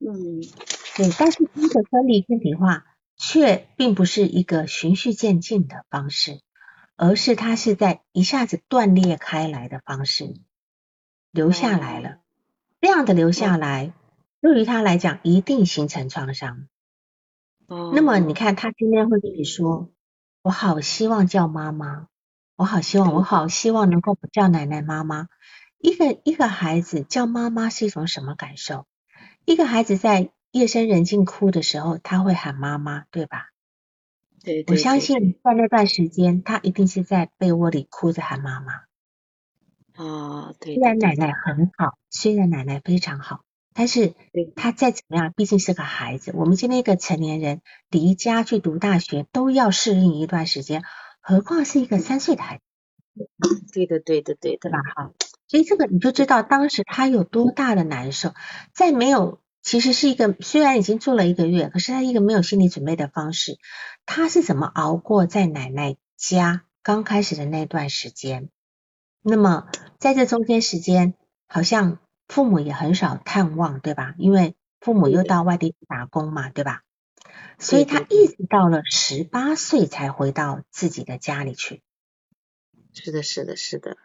[0.00, 0.42] 嗯，
[0.96, 2.84] 对，但是这个分离个体化
[3.16, 6.42] 却并不是一个循序渐进的方式。
[6.98, 10.34] 而是它是在一下子断裂开来的方式
[11.30, 12.20] 留下来了，
[12.80, 13.92] 这样的留下来
[14.40, 16.68] 对于他来讲一定形成创伤。
[17.66, 19.90] 哦，那么你看他今天会跟你说，
[20.40, 22.08] 我好希望叫妈妈，
[22.56, 25.28] 我好希望，我好希望能够不叫奶奶妈妈。
[25.78, 28.86] 一个一个孩子叫妈妈是一种什么感受？
[29.44, 33.50] 一个孩子在夜深人静哭的时候，他会喊妈妈，对吧？
[34.42, 38.72] 对我相信在那段时间，他一定是在被窝里哭着喊妈妈。
[39.94, 40.74] 啊，对。
[40.74, 43.42] 虽然奶奶很好，虽然奶奶非常好，
[43.74, 44.14] 但是
[44.54, 46.32] 他再怎么样，毕竟是个孩子。
[46.34, 47.60] 我们今天一个成年人
[47.90, 50.84] 离家去读大学都要适应一段时间，
[51.20, 52.62] 何况是一个三岁的孩子。
[53.72, 54.78] 对的，对的，对的吧？
[54.94, 55.10] 哈，
[55.48, 58.34] 所以这个你就知道当时他有多大的难受，
[58.74, 59.40] 在没有。
[59.62, 63.58] 其实是一个虽然已经做了一个月，可是他一个没有心理准备的方式。
[64.04, 68.48] 他是怎么熬过在奶奶家刚开始的那段时间？
[69.22, 69.66] 那么
[69.98, 71.14] 在这中间时间，
[71.48, 74.14] 好像父母也很少探望，对吧？
[74.18, 76.82] 因为父母又到外地打工嘛，对吧？
[77.58, 81.82] 所以他一直到了十八岁才回到自己的家里去。
[82.92, 83.96] 是的，是的，是的。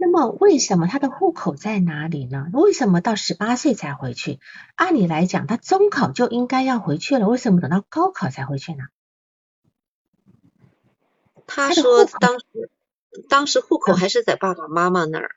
[0.00, 2.46] 那么为什么他的户口在哪里呢？
[2.52, 4.38] 为什么到十八岁才回去？
[4.76, 8.84] 按理来讲，他中考就应该要回去了，为什么等到高考才回去呢？
[11.48, 12.70] 他说当时
[13.28, 15.34] 当时户口还是在爸爸妈妈那儿。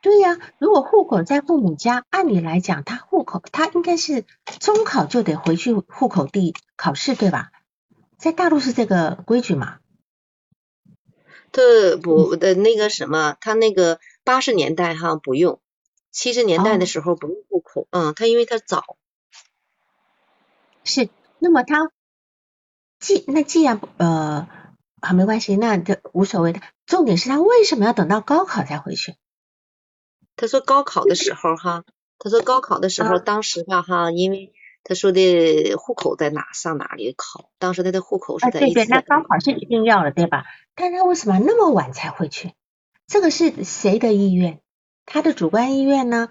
[0.00, 4.24] 对呀，如果户口在父母家，按理来讲，他户口他应该是
[4.58, 7.52] 中考就得回去户口地考试，对吧？
[8.18, 9.78] 在大陆是这个规矩嘛？
[11.54, 15.60] 他不的那个什么，他那个八十年代哈不用，
[16.10, 18.96] 七十年代的时候不用户口，嗯，他因为他早，
[20.82, 21.92] 是，那么他
[22.98, 24.48] 既那既然呃
[25.00, 29.14] 好没关系，那这无所谓的，重点是他为什么要等到高考才回去？
[30.34, 31.84] 他说高考的时候哈，
[32.18, 34.52] 他说高考的时候，当时吧哈，因为。
[34.84, 36.52] 他说的户口在哪？
[36.52, 37.50] 上哪里考？
[37.58, 38.60] 当时他的户口是在。
[38.60, 40.44] 对对，那高考是一定要的，对吧？
[40.74, 42.52] 但他为什么那么晚才回去？
[43.06, 44.60] 这个是谁的意愿？
[45.06, 46.28] 他的主观意愿呢？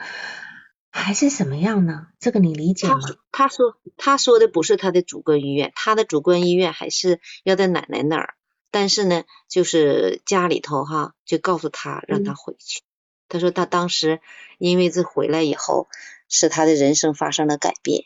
[0.92, 2.08] 还是什么样呢？
[2.20, 3.00] 这个你理解吗？
[3.32, 8.36] 他说他说的不是他的主观意愿，他的主观意愿还是要在奶奶那儿。
[8.70, 12.82] 但是呢，就是家里头哈，就告诉他让他回去。
[13.30, 14.20] 他说他当时
[14.60, 15.88] 因为这回来以后，
[16.30, 18.06] 使他的人生发生了改变。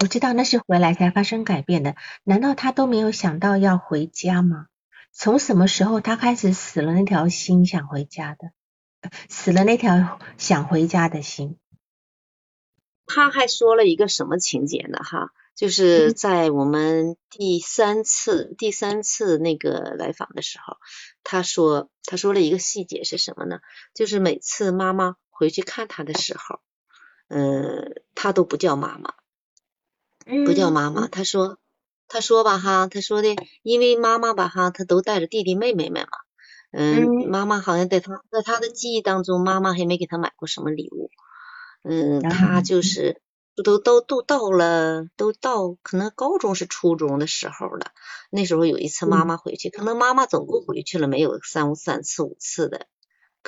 [0.00, 4.66] 我知道那是回来才发生改变的，难道他都没有想到要回家吗？
[5.10, 8.52] 从什么时候他开始死了那条心想回家的，
[9.28, 11.58] 死了那条想回家的心？
[13.06, 15.00] 他还说了一个什么情节呢？
[15.02, 20.76] 哈，就是在我们第三次第三次那个来访的时候，
[21.24, 23.58] 他说他说了一个细节是什么呢？
[23.94, 26.60] 就是每次妈妈回去看他的时候，
[27.26, 29.14] 嗯，他都不叫妈妈，
[30.44, 31.08] 不叫妈妈。
[31.08, 31.58] 他说
[32.06, 36.18] 他说吧哈，他说的，因为妈妈吧哈，他都带着弟弟妹妹们嘛，
[36.72, 41.10] 嗯，妈妈好像在他在他的记忆当中，妈妈还没给他买过什么礼物，
[41.82, 43.20] 嗯，他就是。
[43.64, 47.90] 都都都到了，都到可能高中是初中的时候了。
[48.30, 52.86] 那时候有一次妈妈回去，可能妈妈总共回去了没有三五三次五次的，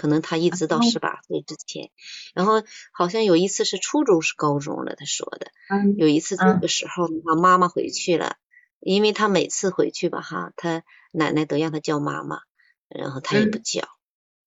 [0.00, 1.90] 可能他一直到十八岁之前。
[2.32, 5.50] 然后好像有一次是初中是高中了，他说的。
[5.98, 8.36] 有一次这个时候他妈妈回去了，
[8.80, 10.82] 因为他每次回去吧哈，他
[11.12, 12.38] 奶奶都让他叫妈妈，
[12.88, 13.82] 然后他也不叫。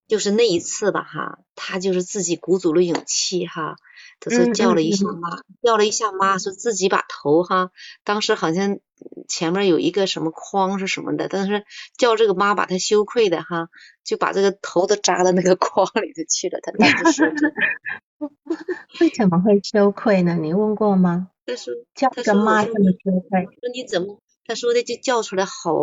[0.08, 3.76] 就是那一次吧哈，他就是自己鼓足了勇气哈。
[4.24, 7.72] 他说叫了一下妈，叫了一下妈，说自己把头哈，
[8.06, 8.80] 当时好像
[9.28, 11.66] 前面有一个什么框是什么的，但是
[11.98, 13.68] 叫这个妈把他羞愧的哈，
[14.06, 16.60] 就把这个头都扎到那个框里头去了。
[16.62, 17.36] 他当时
[18.18, 18.32] 说，
[19.02, 20.38] 为什么会羞愧呢？
[20.40, 21.28] 你问过吗？
[21.46, 23.44] 他说叫个妈这么羞愧。
[23.44, 24.22] 说你怎么？
[24.46, 25.74] 他说的就叫出来好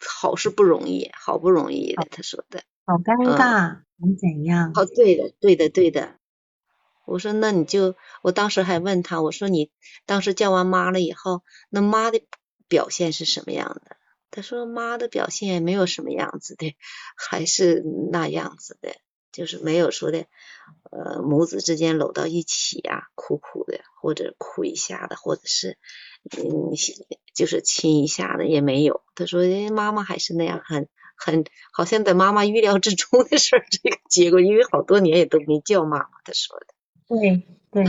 [0.00, 2.04] 好是不容易，好不容易的。
[2.10, 4.72] 他说的好尴尬，能怎样？
[4.74, 6.17] 哦，对的，对的，对的。
[7.08, 9.70] 我说那你就，我当时还问他，我说你
[10.06, 12.20] 当时叫完妈了以后，那妈的
[12.68, 13.96] 表现是什么样的？
[14.30, 16.76] 他说妈的表现没有什么样子的，
[17.16, 18.94] 还是那样子的，
[19.32, 20.26] 就是没有说的，
[20.90, 25.78] 呃母子之间搂到一起呀，哭哭的，或者哭一下的，或者是
[26.36, 26.72] 嗯
[27.34, 29.02] 就是亲一下的也没有。
[29.14, 29.40] 他说
[29.70, 36.66] 妈妈还是那样，很很好像在妈妈预料之中的事儿，这个结果，因为好多年也都没叫妈妈，他说的。
[37.08, 37.84] 对对，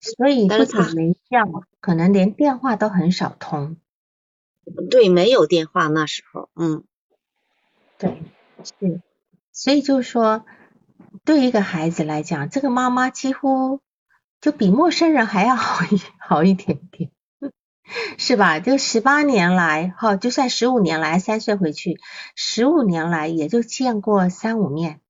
[0.00, 3.76] 所以不仅没叫，可能连电话都很少通。
[4.90, 6.84] 对，没有电话那时候，嗯，
[7.98, 8.22] 对，
[8.62, 9.00] 是，
[9.52, 10.44] 所以就是说，
[11.24, 13.80] 对一个孩子来讲，这个妈妈几乎
[14.40, 17.10] 就比陌生人还要好一 好一点点，
[18.18, 18.60] 是吧？
[18.60, 21.98] 就十八年来，哈，就算十五年来，三岁回去，
[22.36, 25.00] 十五年来也就见过三五面。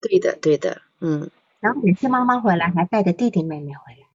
[0.00, 1.30] 对的，对的，嗯。
[1.60, 4.08] 然后每次妈妈回来还带着弟弟妹妹回来，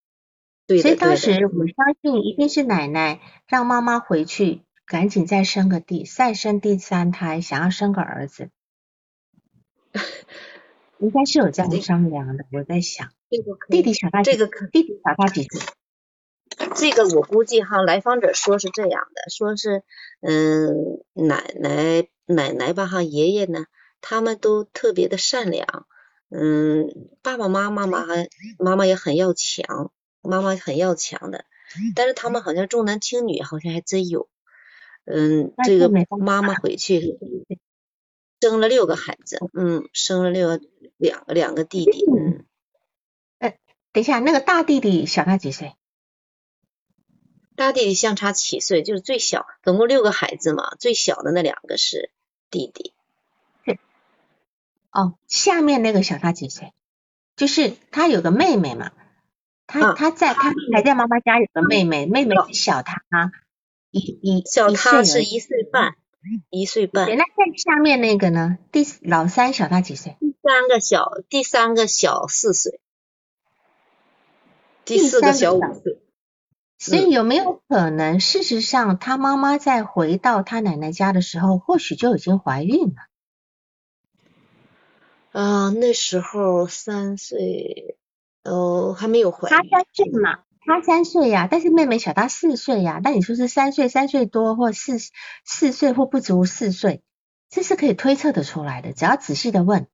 [0.68, 8.50] 对所以当时我相信一定是奶奶让妈妈回去，赶紧再生个第再生第三胎，想要生个儿子，
[10.98, 12.46] 应该是有这样商量的。
[12.52, 13.12] 我在想，
[13.70, 15.62] 弟弟小他这个可弟弟小他几岁？
[16.76, 19.84] 这个我估计哈，来访者说是这样的，说是
[20.22, 23.66] 嗯奶奶奶奶吧哈，爷爷呢，
[24.02, 25.86] 他们都特别的善良。
[26.30, 31.46] 嗯，爸爸妈妈嘛，还妈妈也很要强，妈妈很要强的，
[31.96, 34.28] 但是他们好像重男轻女，好像还真有。
[35.06, 37.20] 嗯，这个妈妈回去
[38.42, 40.62] 生了六个孩子，嗯，生了六个
[40.98, 42.04] 两个两个弟弟。
[42.12, 42.46] 嗯，
[43.38, 43.60] 哎，
[43.92, 45.76] 等一下，那个大弟弟小他几岁？
[47.56, 52.12] 大弟弟相差七岁，就是最小，总共六个孩子嘛，最小的那两个是
[52.50, 52.95] 弟弟。
[54.96, 56.72] 哦，下面那个小他几岁？
[57.36, 58.92] 就是他有个妹妹嘛，
[59.68, 63.04] 他他在他还在妈妈家有个妹妹，妹妹小他
[63.92, 65.96] 一一小他是一岁半，
[66.50, 67.10] 一岁半。
[67.10, 68.58] 那在下面那个呢？
[68.72, 70.16] 第老三小他几岁？
[70.22, 72.80] 第三个小，第三个小四岁，
[74.86, 76.00] 第四个小五岁。
[76.78, 83.08] 所以有没有可能，事实上他妈妈在回到他奶奶家的时候，或许就已经怀孕了？
[85.36, 87.98] 啊，那时候三岁，
[88.46, 89.54] 哦，还没有怀孕。
[89.54, 93.02] 他三岁嘛，他三岁呀，但是妹妹小他四岁呀。
[93.04, 94.98] 那你说是三岁、三岁多，或四
[95.44, 97.04] 四岁或不足四岁，
[97.50, 98.94] 这是可以推测的出来的。
[98.94, 99.88] 只要仔细的问，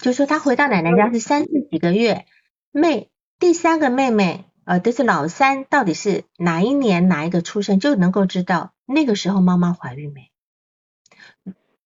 [0.00, 2.26] 就说他回到奶奶家是三岁几个月，
[2.72, 3.08] 妹
[3.38, 10.32] 第三个妹妹，呃，都是老三，到底是哪一年哪一个出生，就能够知道那个时候妈妈怀孕没。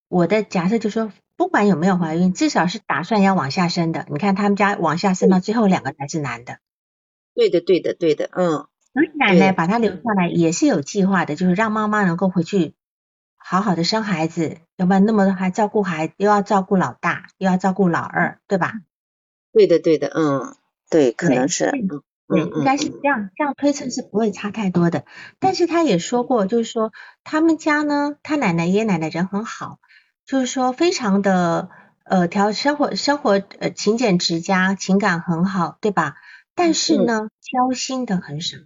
[0.08, 1.12] 我的假设就说。
[1.36, 4.06] 不管有没有怀孕，至少是打算要往下生的。
[4.10, 6.58] 你看他们家往下生到最后两个才是男的。
[7.34, 8.66] 对的，对的，对的，嗯。
[8.92, 12.74] 所以奶奶把他留下来也是有计划的，就是让妈妈能够回去
[13.34, 18.74] 好好的生孩子，要不然那么多还照顾孩，又要照顾老大，又要照顾老二，对吧？
[19.52, 20.54] 对的，对的，嗯，
[20.88, 21.72] 对，可能是，
[22.28, 25.04] 对，应该是这样，这样推测是不会差太多的。
[25.40, 26.92] 但是他也说过，就是说
[27.24, 29.80] 他们家呢，他奶奶爷爷奶奶人很好。
[30.26, 31.68] 就是说，非常的
[32.04, 36.16] 呃，调生活生活呃勤俭持家，情感很好，对吧？
[36.54, 38.58] 但是呢，交心的很少。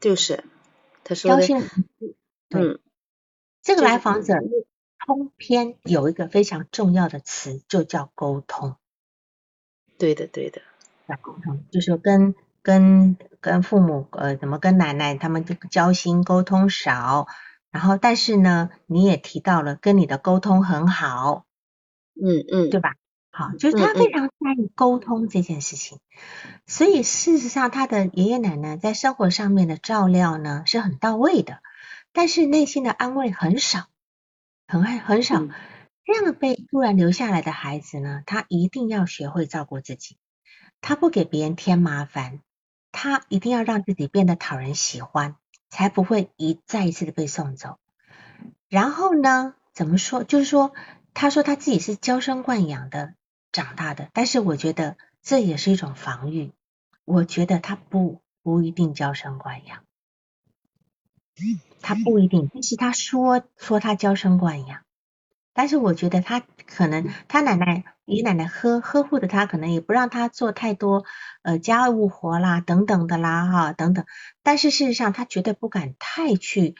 [0.00, 0.42] 就是
[1.04, 1.66] 他说交心的，
[2.50, 2.80] 嗯，
[3.62, 4.34] 这个来访者
[5.06, 8.76] 通篇有一个非常重要的词，就叫沟通。
[9.98, 10.62] 对的，对的，
[11.06, 17.28] 要沟通，就是跟跟跟父母呃，怎么跟奶奶他们交心沟通少，
[17.72, 21.46] 然后但是呢，你也提到了跟你的沟通很好，
[22.14, 22.94] 嗯嗯，对吧？
[23.34, 25.98] 好，就是他非常在意沟通这件事情，
[26.66, 31.62] 所以事实上他的爷爷奶奶在生活上面的照料呢是很到位的，
[32.12, 33.86] 但是内心的安慰很少，
[34.68, 35.42] 很很很少。
[36.04, 40.18] 这样被突然留下来的孩子呢，他一定要学会照顾自己，
[40.82, 42.40] 他不给别人添麻烦，
[42.90, 45.36] 他一定要让自己变得讨人喜欢，
[45.72, 47.78] 才不会一再一次的被送走。
[48.68, 50.22] 然后呢，怎么说？
[50.22, 50.74] 就是说，
[51.14, 53.14] 他说他自己是娇生惯养的。
[53.52, 56.52] 长大的，但是我觉得这也是一种防御。
[57.04, 59.84] 我觉得他不不一定娇生惯养，
[61.82, 62.50] 他不一定。
[62.52, 64.80] 但是他说说他娇生惯养，
[65.54, 71.04] 但是我觉得他可能他奶奶爷奶奶呵呵护着他，可能也不让他做太多
[71.42, 74.04] 呃家务活啦等等的啦哈等等。
[74.42, 76.74] 但是事实上他绝对不敢太去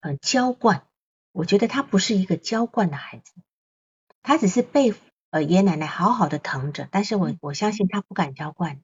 [0.00, 0.84] 呃娇惯。
[1.32, 3.32] 我觉得他不是一个娇惯的孩子，
[4.22, 4.94] 他只是被。
[5.32, 8.82] 呃，爷爷奶奶好好的疼着，但是我我相信他不敢娇惯的。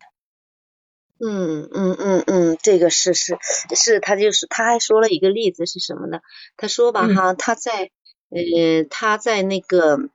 [1.21, 3.37] 嗯嗯嗯嗯，这个是是
[3.77, 6.21] 是，他就是他还说了一个例子是什么呢？
[6.57, 7.91] 他说吧哈，他在
[8.31, 10.11] 呃他在那个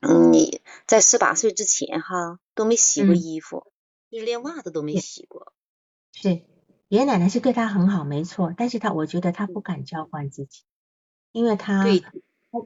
[0.00, 0.32] 嗯
[0.86, 3.66] 在十八岁之前哈都没洗过衣服，
[4.10, 5.52] 就是连袜子都没洗过。
[6.12, 6.30] 是
[6.88, 10.62] 爷爷奶奶是对他很好，没错，但是他我觉得他不敢娇惯自己，
[11.32, 11.84] 因为他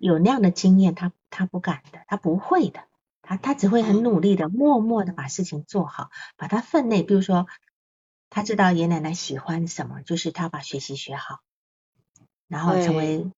[0.01, 2.85] 有那样的经验，他他不敢的，他不会的。
[3.23, 7.47] 他他只会很努力的，默默的把事情做好，把他分内，比如说
[8.29, 11.41] 他知道爷爷奶奶喜欢什么，就是他把学习学好，
[12.49, 13.31] 然后成为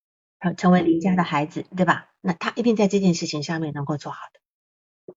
[0.43, 2.11] 成成为邻家的孩子，对吧？
[2.21, 5.15] 那他一定在这件事情上面能够做好的。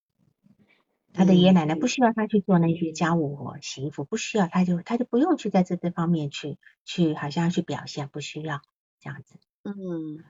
[1.14, 8.62] 他的爷爷奶奶不需要他去做那些家务活、洗衣服，不需要，他就他就不用去在这这方面去去好像去表现，不需要
[9.00, 9.36] 这样子。
[9.64, 10.24] 嗯，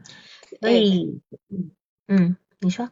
[0.62, 1.72] 所以嗯
[2.08, 2.90] 嗯，你说。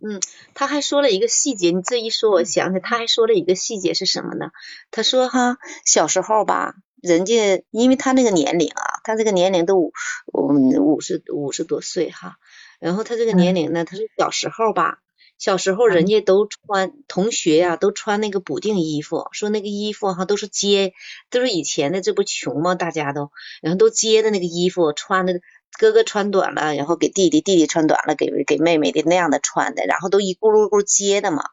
[0.00, 0.20] 嗯，
[0.54, 4.52] 他还说了一个细节，你这一说，我想起他还说了一个细节是什么呢？
[4.92, 9.92] 他说哈，小时候吧，人家因为他那个年龄啊，他这个年龄都五
[10.32, 12.36] 五十五十多岁哈，
[12.80, 14.98] 然后他这个年龄呢，他是小时候吧，
[15.38, 20.92] 小时候人家都穿同学呀，都穿那个补丁衣服，说那个衣服哈都是接，
[21.30, 23.30] 都是以前的这不穷嘛，大家都
[23.62, 25.40] 然后都接的那个衣服穿的。
[25.78, 31.44] 哥哥穿短了，然后给弟弟；弟弟穿短了，给给妹妹的那样的穿的，然后都一咕噜咕接的嘛。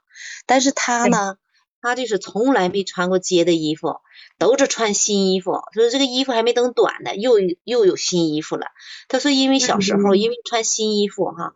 [0.47, 1.37] 但是他呢，
[1.85, 4.01] 他就是从来没穿过街的衣服，
[4.37, 5.61] 都是穿新衣服。
[5.73, 8.67] 说这个衣服还没等短呢，又又有新衣服了。
[9.07, 11.53] 他说，因为小时候因为穿新衣服哈。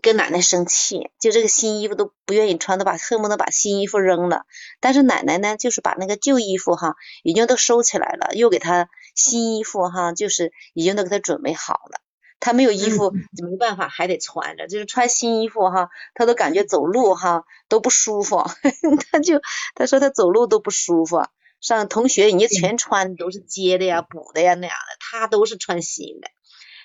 [0.00, 4.44] 跟奶奶生气，就这个新衣服都不愿意穿，都把恨不得把新衣服扔了。
[4.78, 6.94] 但是奶奶呢，就是把那个旧衣服哈，
[7.24, 12.00] 已经都收起来了，又给他新衣服哈，就是已经都给他准备好了。
[12.44, 14.66] 他没有衣服，没办法，还得穿着。
[14.66, 18.44] 就是穿新衣服哈，他都感觉走路哈都不舒服。
[19.12, 19.40] 他就
[19.76, 21.22] 他说他走路都不舒服。
[21.60, 26.26] 上同学人家全穿都是接的呀、补的呀那样的，他都是穿新的。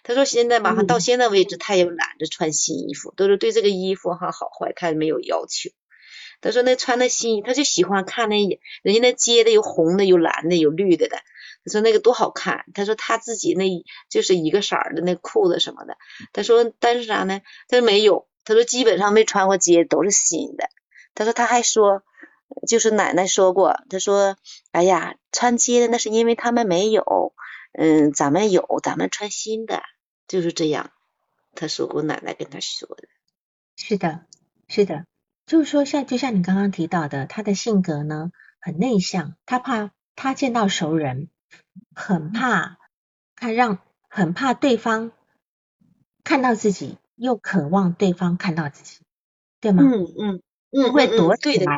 [0.04, 5.72] 他说现在马上，到现在为止，他也懒得穿新衣服，都是对这个衣服哈好坏，他没有要求。
[6.42, 8.38] 他说那穿的新，他就喜欢看那
[8.84, 11.18] 人家那接的有红的、有蓝的、有绿的的。
[11.66, 12.66] 他说那个多好看。
[12.74, 13.66] 他说他自己那
[14.10, 15.98] 就是一个色儿的那裤子什么的。
[16.34, 17.42] 他说但是啥呢？
[17.68, 18.28] 他说没有。
[18.46, 20.70] 他说基本上没穿过接，都是新的。
[21.14, 22.04] 他说他还说，
[22.68, 24.38] 就是奶奶说过，他说
[24.72, 27.34] 哎呀，穿接的那是因为他们没有，
[27.74, 29.84] 嗯，咱们有，咱们穿新的。
[30.30, 30.92] 就是这样，
[31.56, 33.08] 他说过，奶奶跟他说的。
[33.76, 34.26] 是的，
[34.70, 35.06] 是的，
[35.48, 41.30] 就是说，像就像你刚刚提到的，他的性格呢很内向，他怕他见到熟人，
[41.96, 42.78] 很怕
[43.36, 43.80] 他让，
[44.10, 45.12] 很怕对方
[46.24, 49.00] 看到自己，又渴望对方看到自己，
[49.62, 49.84] 对吗？
[49.84, 51.78] 嗯嗯嗯，会躲起来，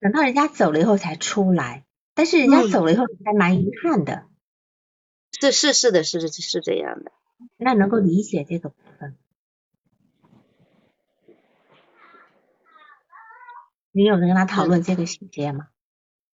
[0.00, 4.26] 等到人家走了以后才出来，但是人家走了以后还蛮遗憾的。
[5.40, 7.12] 是是是的，是是是这样的。
[7.56, 9.16] 那能够理解这个部分，
[13.92, 15.66] 你有跟他讨论这个细节吗？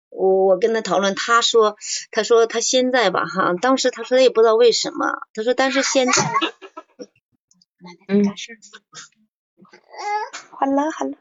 [0.10, 1.78] 我我跟他讨论，他说
[2.12, 6.14] 他说他现在吧哈，当时他说他也不知道为什么，他说但是现在
[8.08, 8.24] 嗯，
[10.52, 11.18] 好了好了，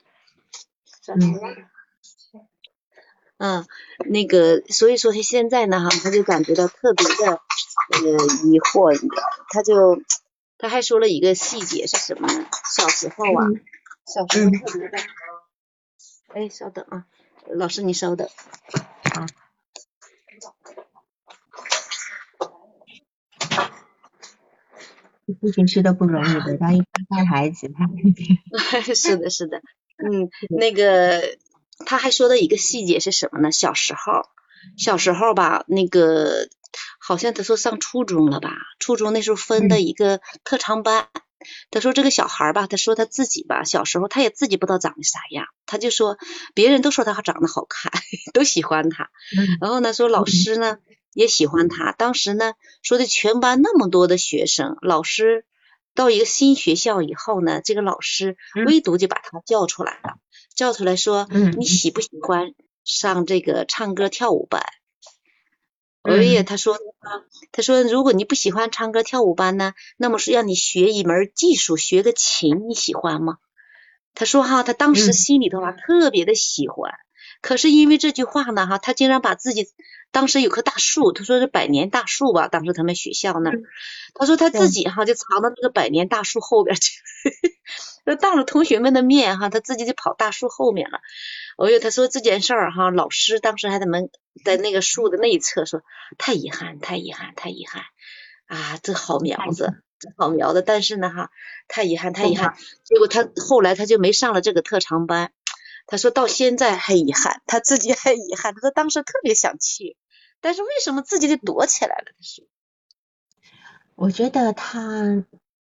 [1.16, 1.66] 嗯。
[3.37, 3.66] 嗯，
[4.07, 8.11] 那个，所以说他现在呢哈，他就感觉到特别的呃
[8.45, 8.97] 疑惑，
[9.51, 10.01] 他就
[10.57, 12.47] 他还说了一个细节是什么呢？
[12.76, 13.45] 小时候啊，
[14.07, 14.99] 小时候特别的，
[16.35, 17.07] 哎，稍等啊，
[17.55, 18.26] 老师你稍等。
[18.26, 19.26] 啊。
[25.41, 29.59] 父亲是都不容易的，他一带孩子，他 是的，是的，
[29.97, 31.39] 嗯，那个
[31.87, 33.51] 他还说的一个细节是什么呢？
[33.53, 34.28] 小时候，
[34.76, 36.49] 小时候吧，那个
[36.99, 41.09] 好像他说上初中了吧，初中那时候分的一个特长班，
[41.70, 46.18] 他说这个小孩吧，他说他自己吧，小时候他也自己不知道长得啥样，他就说
[46.55, 47.92] 别人都说他长得好看，
[48.34, 49.11] 都喜欢他，
[49.61, 50.78] 然后呢，说老师呢。
[51.14, 51.92] 也喜欢他。
[51.92, 55.47] 当时呢，说的全班那么多的学生，老师
[55.95, 58.36] 到一个新学校以后呢，这个老师
[58.66, 60.16] 唯独就把他叫出来了，
[60.57, 64.61] 叫出来说：“你喜不喜欢上这个唱歌跳舞班？”
[66.05, 66.77] 哎呀，他说
[67.51, 73.39] ：“他说如果你不喜欢唱歌跳舞班呢，那么是让你学一门技术，学个琴，你喜欢吗？”
[74.15, 76.93] 他说：“哈，他当时心里头啊特别的喜欢。”
[77.41, 79.67] 可是因为这句话呢，哈，他竟然把自己
[80.13, 83.57] 当时有棵大树，他说是百年大树吧，当时他们学校那儿，
[84.15, 87.01] 他说他自己哈就藏到那个百年大树后边去，
[88.21, 91.01] 当着同学们的面哈，他自己就跑大树后面了。
[91.57, 94.11] 哎呦，他说这件事儿哈，老师当时还在门
[94.45, 95.83] 在那个树的内侧说，
[96.19, 97.83] 太遗憾，太遗憾，太遗憾
[98.47, 101.31] 啊，这好苗子，这好苗子，但是呢哈，
[101.69, 102.57] 太遗憾，太遗憾。
[102.83, 105.33] 结果他后来他就没上了这个特长班。
[105.87, 108.55] 他说到现在还遗憾，他自己还遗憾。
[108.55, 109.99] 他说当时特别想去，
[110.41, 112.05] 但是为什么自己就躲起来了？
[112.07, 112.47] 他说，
[113.95, 115.27] 我觉得他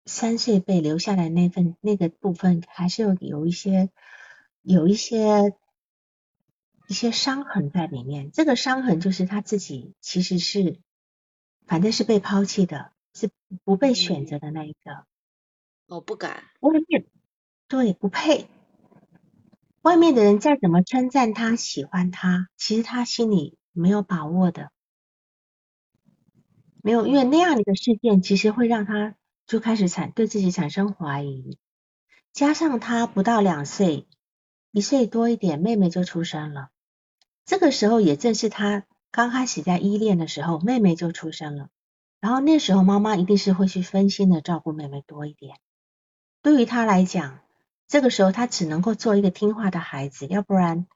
[0.05, 3.89] 三岁被留下来那份那个部分，还是有有一些
[4.61, 5.53] 有一些
[6.87, 8.31] 一些伤痕在里面。
[8.31, 10.79] 这个伤痕就是他自己其实是
[11.65, 13.29] 反正是被抛弃的，是
[13.63, 15.05] 不被选择的那一个。
[15.87, 16.43] 我，不敢。
[16.61, 17.05] 外面
[17.67, 18.47] 对不配。
[19.81, 24.69] 外面的人再怎么称赞他、喜欢他，其实他心里没有把握的，
[26.81, 29.15] 没有，因为那样的一个事件，其实会让他
[29.45, 31.57] 就开始产对自己产生怀疑。
[32.33, 34.09] 加上他不到两岁，
[34.71, 36.69] 一岁多一点，妹妹就出生了。
[37.47, 41.69] 这个时候也正是他刚开始在依恋的时候，妹妹就出生了。
[42.19, 45.55] 然后那时候妈妈一定是会去分心的照顾妹妹多一点。
[46.41, 47.39] 对于他来讲，
[47.87, 50.87] 这个时候，他只能够做一个听话的孩子，要不然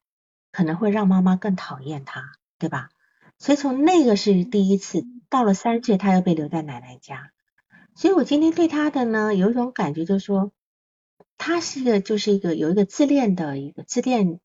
[0.51, 2.89] 可能会让妈妈更讨厌他，对吧？
[3.39, 7.31] 所以从那个是第一次，到了三岁，他又被留在奶奶家。
[7.95, 10.51] 所以我今天对他的呢，有一种感觉，就是说，
[11.37, 14.41] 他是一个，就是一个有一个自恋的一个自恋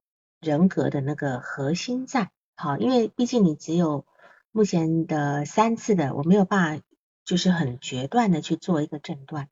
[0.47, 2.31] 人格的那个核心在。
[2.55, 4.07] 好，因为毕竟你只有
[4.53, 6.85] 目前的三次的，我没有办法，
[7.25, 9.49] 就是很决断的去做一个诊断。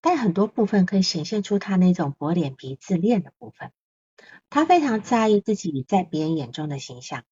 [0.00, 3.70] 但很多部分可以显现出他那种薄脸皮、自恋的部分。
[4.48, 7.24] 他非常在意自己在别人眼中的形象，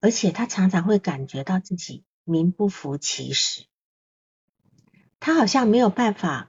[0.00, 3.66] 而且他常常会感觉到自己名不符其实。
[5.18, 6.48] 他好像没有办法，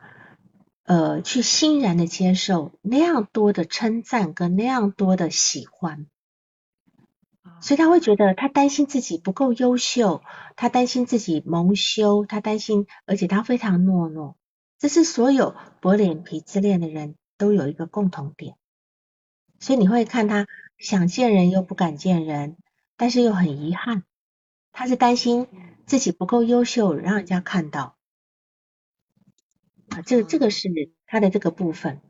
[0.85, 6.07] 呃，去欣然的接受那样多的称赞跟那样多的喜欢，
[7.61, 10.21] 所以他会觉得他担心自己不够优秀，
[10.57, 14.35] 他担心自己蒙羞，他担心，而且他非常懦弱。
[14.77, 18.57] 这是所有薄脸皮自恋的人都有一个共同点，
[19.59, 22.57] 所以你会看他想见人又不敢见人，
[22.97, 24.03] 但是又很遗憾，
[24.73, 25.47] 他是担心
[25.85, 27.95] 自己不够优秀，让人家看到
[29.95, 30.69] 啊，这这个是
[31.05, 32.01] 他的这个部分。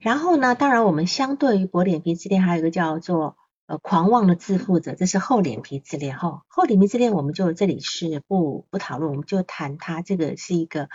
[0.00, 3.36] 然后呢，当然我们相对于薄脸皮自恋，还有一个叫做。
[3.66, 6.18] 呃，狂妄的自负者，这是厚脸皮自恋。
[6.18, 10.88] 哈，厚脸皮自恋，我们就这里是不不讨论，我们就谈他这个是一个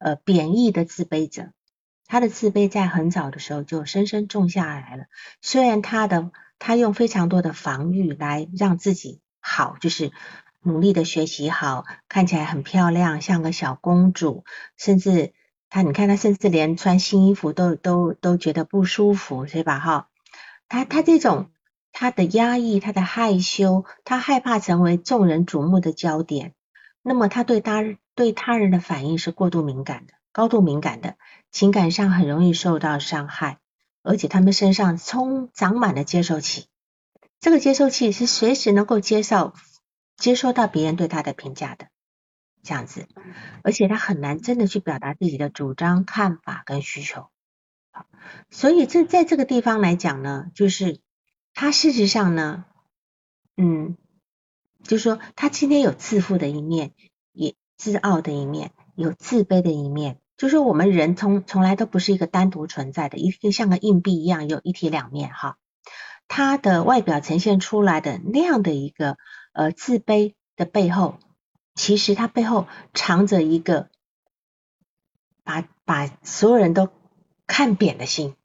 [0.00, 1.50] 呃贬义的自卑者。
[2.06, 5.04] 他的自卑在很早的时候就深深种下来了。
[5.42, 10.10] 虽然他的他用非常多的防御来让自己好，就是
[10.62, 14.44] 努力的学习好，看起来很漂亮，像个小公主。
[14.78, 15.34] 甚至
[15.74, 19.80] 他，你看他，甚至连穿新衣服都都都觉得不舒服，对吧？
[19.80, 20.08] 哈，
[20.68, 21.50] 他他这种。
[21.96, 26.52] 他的压抑，他的害羞，他害怕成为众人瞩目的焦点。
[27.02, 27.84] 那么，他对他
[28.16, 31.14] 对他人的反应是过度敏感的，高度敏感的，
[31.52, 33.58] 情感上很容易受到伤害，
[34.02, 36.66] 而且他们身上充长满了接受器。
[37.38, 39.52] 这个接受器是随时能够接受
[40.16, 41.86] 接收到别人对他的评价的，
[42.64, 43.06] 这样子。
[43.62, 47.28] 而且他很难真的去表达自己的主张、看法跟需求。
[48.50, 50.98] 所以这在这个地方来讲呢，就是。
[51.56, 52.64] 他事实上呢，
[53.56, 53.96] 嗯，
[54.82, 56.90] 就说他今天有自负的一面，
[57.30, 60.18] 也自傲的一面，有自卑的一面。
[60.36, 65.56] 就是我们人从从来都不是一个单独存在的，一定像个硬币一样有一体两面哈。
[66.26, 69.16] 他的外表呈现出来的那样的一个
[69.52, 71.20] 呃自卑的背后，
[71.74, 73.88] 其实他背后藏着一个
[75.42, 76.88] 把把所有人都
[77.46, 78.36] 看扁的心。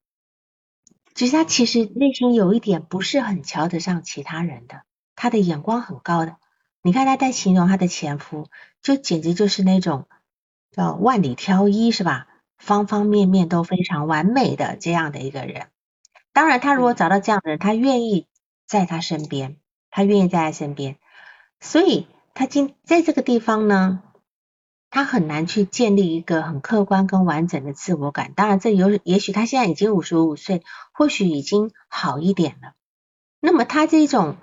[1.16, 4.84] 其实他其实内心有一点不是很瞧得上其他人的，
[5.16, 6.38] 他的眼光很高的。
[6.82, 8.48] 你看他在形容他的前夫，
[8.82, 10.08] 就简直就是那种。
[10.72, 12.28] 叫万里挑一是吧？
[12.60, 15.70] 方方面面都非常完美的这样的一个人。
[16.32, 18.28] 当然，他如果找到这样的人，他愿意
[18.68, 19.58] 在他身边，
[19.90, 21.00] 他愿意在他身边。
[21.60, 22.08] 所以，
[22.40, 24.02] 他今在这个地方呢，
[24.90, 28.32] 他很难去建立一个很客观跟完整的自我感。
[28.34, 30.64] 当然，这有也许他现在已经五十五岁，
[30.94, 32.76] 或许已经好一点了。
[33.42, 34.38] 那么，他这种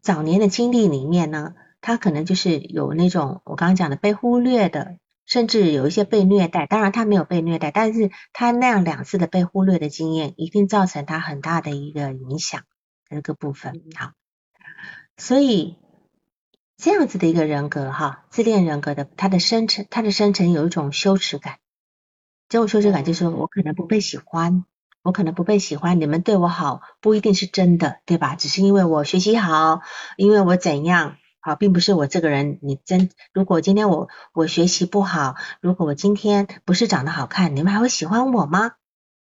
[0.00, 4.98] 早年的经历里面呢，他可能就是有那种我刚刚讲的被忽略的。
[5.26, 12.62] 甚至有一些被虐待，当然他没有被虐待，但是他那样两次的被忽略的经验，一定造成他很大的一个影响
[13.08, 13.82] 这个部分。
[13.96, 14.12] 好，
[15.16, 15.76] 所以
[16.82, 21.58] 这样子的一个人格哈，自恋人格的，他的生成，他的生成有一种羞耻感，
[22.48, 24.64] 这种羞耻感就是说我可能不被喜欢，
[25.04, 28.34] 我可能不被喜欢，你们对我好不一定是真的，对吧？
[28.34, 29.82] 只是因为我学习好，
[30.16, 31.18] 因为我怎样。
[31.38, 38.72] 好，并不是我这个人，你真如果今天我我学习不好，如果我今天不是长得好看，你们还会喜欢我吗？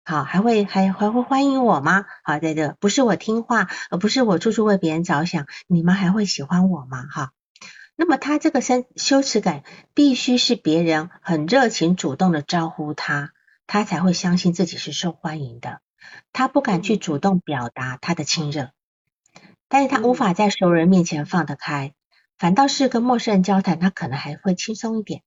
[0.05, 2.05] 好，还会还还会欢迎我吗？
[2.23, 7.05] 好，在这不是我听话，而不是我处处为别人着想，你们还会喜欢我吗？
[7.11, 7.33] 哈，
[8.01, 13.33] 那么他这个身羞耻感，必须是别人很热情主动的招呼他，
[13.67, 15.81] 他才会相信自己是受欢迎的，
[16.33, 18.71] 他不敢去主动表达他的亲热，
[19.67, 21.93] 但是他无法在熟人面前放得开。
[22.39, 25.25] 反倒是跟陌生人交谈，他可能还会轻松一点。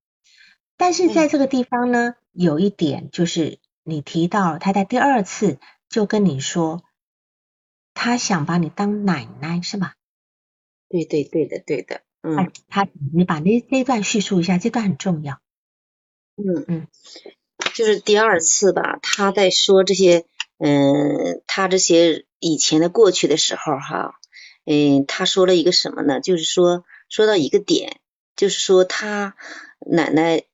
[0.77, 5.59] 但是在这个地方呢，有一点就是你提到他在第二次
[5.89, 6.85] 就跟你说，
[7.93, 9.95] 他想把你当奶奶，是吧？
[10.87, 15.39] 对对对的对的，嗯，他你把那那段叙述一下，这段很重要。
[16.35, 16.87] 嗯嗯，
[17.73, 20.25] 就是第二次吧，他在说这些，
[20.57, 24.15] 嗯，他这些以前的过去的时候哈，
[24.65, 26.19] 嗯，他说了一个什么呢？
[26.19, 26.83] 就是说。
[27.13, 27.99] 说到一个点，
[28.37, 29.35] 就是说他
[29.85, 30.45] 奶奶，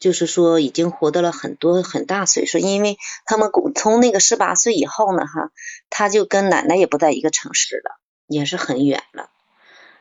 [0.00, 5.52] 就是说已经活到了很多很大岁数，因为他们从那个十八岁以后呢，哈，
[5.90, 9.30] 他就跟奶奶也不在一个城市了，也是很远了，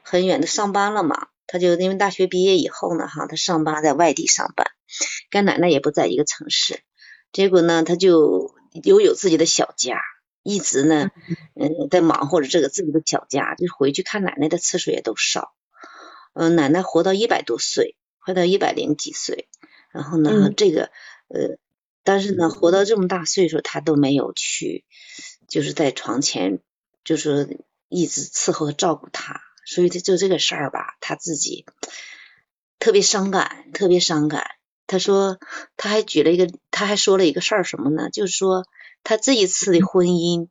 [0.04, 1.28] 很远的上班了嘛。
[1.46, 4.68] 他就因为大学毕业以后呢，哈，他上班在外地上班，
[5.30, 6.82] 跟奶奶也不在一个城市，
[7.32, 10.02] 结果呢，他就又有自己的小家，
[10.42, 11.12] 一直呢，
[11.54, 15.54] 嗯，在忙活着这个自己的小家，就回去看奶奶的次数也都少。
[16.34, 19.48] 嗯，奶奶活到一百多岁，活到一百零几岁，
[19.92, 20.90] 然后呢，这个
[21.28, 21.58] 呃，
[22.04, 24.86] 但是呢，活到这么大岁数，他都没有去，
[25.48, 26.62] 就是在床前，
[27.04, 31.66] 就是一直伺候和照顾她，所以他就这个事儿吧，他自己
[32.80, 34.52] 特别伤感，特别伤感。
[34.88, 35.40] 他说，
[35.78, 38.10] 他还举了一个，他还说了一个事儿，什么呢？
[38.10, 38.66] 就是说，
[39.04, 40.48] 他这一次的婚姻，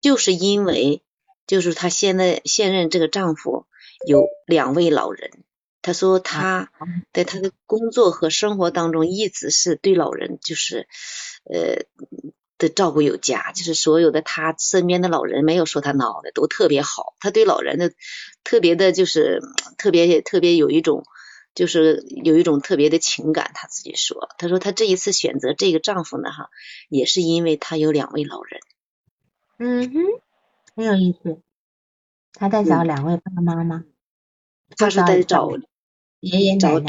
[0.00, 1.02] 就是因为，
[1.46, 3.66] 就是他现在现任这个丈夫。
[4.06, 5.42] 有两位老人，
[5.82, 6.70] 他说他
[7.12, 10.86] 在他的工作和生活当中一直是对老人就是
[11.42, 11.84] 呃
[12.58, 17.14] 的照顾有加，就是所有的他身边的老人没有说他孬的，都特别好。
[17.20, 17.92] 他对老人的
[18.44, 19.40] 特别的就是
[19.78, 21.04] 特别特别有一种
[21.54, 23.52] 就是有一种特别的情感。
[23.54, 26.50] 他自己说，他说他这一次选择这个丈夫呢，哈，
[26.88, 28.60] 也是因为他有两位老人。
[29.58, 30.00] 嗯哼，
[30.76, 31.40] 很有意思。
[32.32, 33.84] 他在找两位爸妈吗？
[34.76, 35.50] 他是在找
[36.20, 36.88] 爷爷奶奶。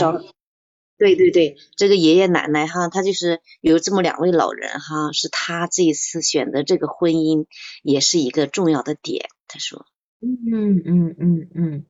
[0.99, 7.47] 对对对，这个爷爷奶奶哈，他就是有这么两位老人哈，是他这一次选择这个婚姻
[7.81, 9.29] 也是一个重要的点。
[9.47, 9.87] 他说，
[10.21, 11.85] 嗯嗯嗯嗯。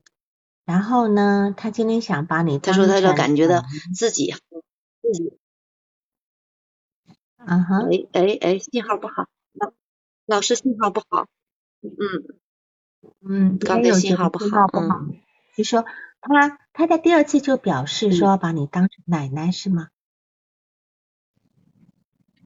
[0.64, 4.34] 然后呢，他今天想把你，他说他就感觉到自己
[5.02, 5.38] 自己，
[7.36, 9.74] 啊哈，哎哎哎，信号不好，老
[10.26, 11.28] 老师信号不好，
[11.82, 12.40] 嗯。
[13.22, 15.16] 嗯，刚才信号不好，嗯，
[15.56, 15.86] 就说
[16.22, 19.88] 他他在第二次就表示说把你当成奶奶是吗？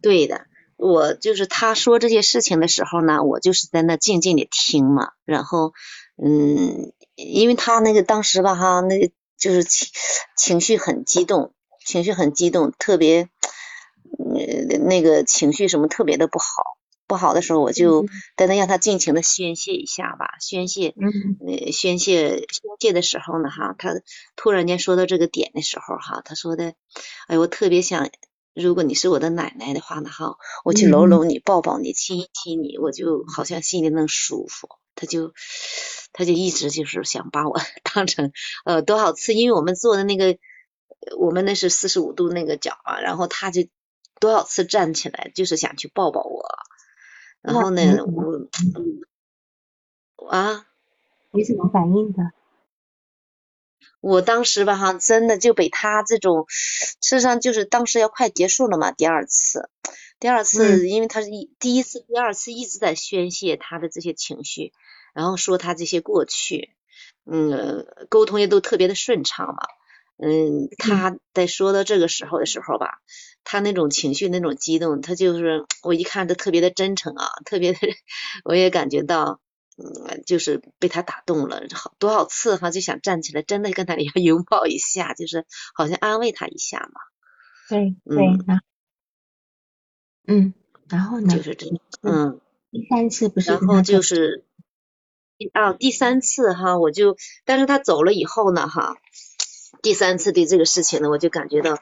[0.01, 0.45] 对的，
[0.75, 5.73] 我就是他说这些事情的时候呢，我就是在那静静的听嘛，然后
[6.17, 9.89] 嗯，因为他那个当时吧哈，那就是情
[10.37, 11.53] 情绪很激动，
[11.85, 13.29] 情绪很激动，特别
[14.19, 16.45] 呃那个情绪什么特别的不好。
[17.13, 20.95] 不好的时候，我就在那让他尽情的宣泄一下吧，宣泄，
[21.45, 23.93] 呃，宣泄宣泄的时候呢，哈，他
[24.35, 26.73] 突然间说到这个点的时候，哈，他说的，
[27.27, 28.09] 哎，我特别想，
[28.55, 34.67] 如果你是我的奶奶的话呢，哈，我去搂搂你，抱抱你，亲一亲你，我就好像心里能舒服。
[34.95, 35.33] 他就
[36.13, 37.59] 他就一直就是想把我
[37.93, 38.31] 当成
[38.65, 40.37] 呃多少次，因为我们做的那个
[41.19, 43.61] 我们那是四十五度那个角啊，然后他就
[44.19, 46.45] 多少次站起来就是想去抱抱我，
[47.43, 47.81] 然后呢
[50.15, 50.65] 我啊
[51.31, 52.31] 你怎么反应的？
[53.99, 59.69] 我当时吧哈真的就被他这种，事实上就是当时要快结束了嘛，第二次。
[60.19, 64.71] 第二次，因为他是一第一次、第二次一直在宣泄他的这些情绪，
[65.13, 66.69] 然后说他这些过去，
[67.25, 69.67] 嗯，沟通也都特别的顺畅嘛，
[70.17, 72.99] 嗯，他在说到这个时候的时候吧，
[73.43, 77.79] 他那种情绪那种激动，他就是我一看他特别的真诚啊，特别的，
[78.45, 79.39] 我也感觉到，
[79.77, 87.01] 嗯，就是被他打动了，好多少次哈就想站起来，真的跟他要 拥抱一下，就是好像安慰他一下嘛，
[87.69, 88.59] 对对。
[90.25, 90.53] 嗯，
[90.87, 91.35] 然后呢？
[91.35, 91.67] 就是这，
[92.01, 92.39] 嗯，
[92.71, 94.45] 第三次不是，然后就是
[95.51, 98.95] 啊，第三次哈，我就，但是他走了以后呢，哈，
[99.83, 101.77] 第三次对这个事情呢，我就感觉到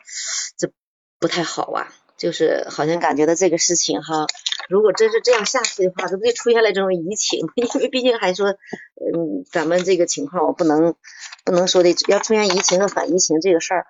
[0.58, 0.72] 这
[1.20, 4.26] 不太好啊，就是好像感觉到这个事情哈，
[4.68, 7.47] 如果真是这样下去的话，这不就出现了这种移情？
[7.56, 10.95] 因为毕竟还说，嗯，咱们这个情况我不能
[11.45, 13.86] 不能说的要出现移情和反移情这个事儿，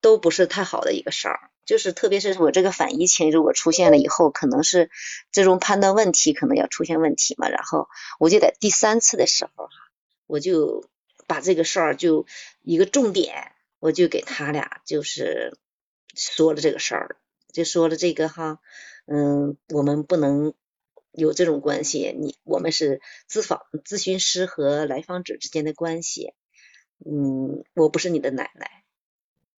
[0.00, 1.40] 都不是太好的一个事儿。
[1.66, 4.90] 就是特别是我这个反移情如果出现了以后，可能是
[5.30, 7.48] 这种判断问题可能要出现问题嘛。
[7.48, 7.88] 然后
[8.18, 9.70] 我就在第三次的时候哈，
[10.26, 10.84] 我就
[11.30, 12.26] 把这个事儿就
[12.60, 15.56] 一个重点，我就给他俩就是
[16.16, 17.16] 说了这个事儿，
[17.52, 18.58] 就说了这个哈，
[19.06, 20.54] 嗯，我们不能
[21.12, 26.34] 有这种关系，你我们是咨访咨询师和来访者之间的关系，
[27.06, 28.82] 嗯，我不是你的奶奶，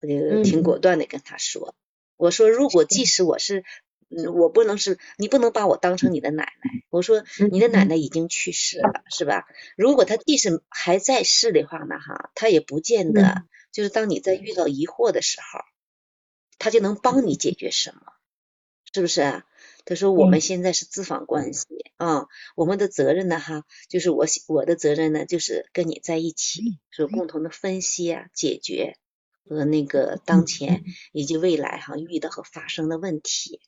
[0.02, 1.74] 我就挺果断的跟他说。
[2.18, 3.64] 我说，如果即使我是，
[4.34, 6.70] 我不能是，你不能把我当成你的奶奶。
[6.90, 9.46] 我说，你的奶奶已经去世了，是吧？
[9.76, 15.60] 如果她即使还在世的话呢，哈，她也不见得就是当你在遇到疑惑的时候，
[16.58, 18.12] 她就能帮你解决什么，
[18.92, 19.42] 是不是？
[19.84, 28.96] 他说，我们现在是咨访关系啊，我们的责任呢，哈，就是我我的责任呢，就是跟你在一起，说共同的分析啊，解决。
[29.44, 33.60] 和那个当前以及未来哈遇到和发生的问题，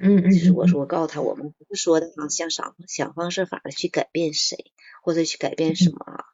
[0.00, 4.72] 嗯嗯，就是我说我告诉他，我们不是说的啊想想想方设法的去改变谁
[5.02, 6.24] 或者去改变什么啊，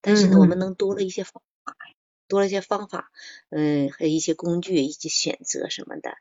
[0.00, 1.76] 但是呢，我们能多了一些方法，
[2.28, 3.10] 多了一些方法，
[3.50, 6.14] 嗯，和一些工具以及选择什么的，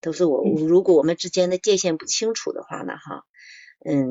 [0.00, 3.24] 都是我如果我们之间的界限不清楚的话呢，哈。
[3.86, 4.08] 嗯，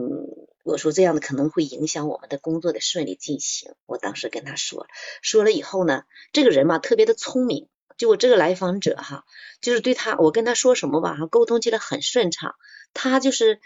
[0.63, 3.73] 我说这样的可能会影响我们的工作的顺利进行。
[3.88, 4.86] 我当时跟他说，
[5.23, 9.26] 说了以后呢，这个人嘛特别的聪明，就我这个来访者哈，
[9.62, 12.56] 就是对他，我跟他说什么吧哈，沟通起来很顺畅。
[12.94, 13.60] 他就是，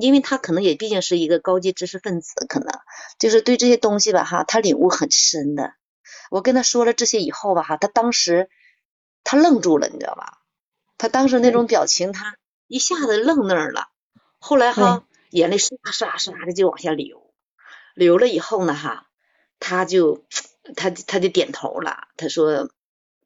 [0.00, 2.68] 因为他可能也毕竟是一个高级知识分子，可能
[3.18, 5.74] 就是对这些东西吧哈，他领悟很深的。
[6.30, 8.48] 我跟他说了这些以后吧哈，他当时
[9.24, 10.38] 他愣住了，你知道吧？
[10.98, 13.88] 他当时那种表情，他一下子愣那儿了。
[14.38, 15.04] 后来哈。
[15.30, 17.32] 眼泪唰唰唰的就往下流，
[17.94, 19.06] 流了以后呢，哈，
[19.60, 20.24] 他就
[20.74, 22.68] 他他就点头了，他说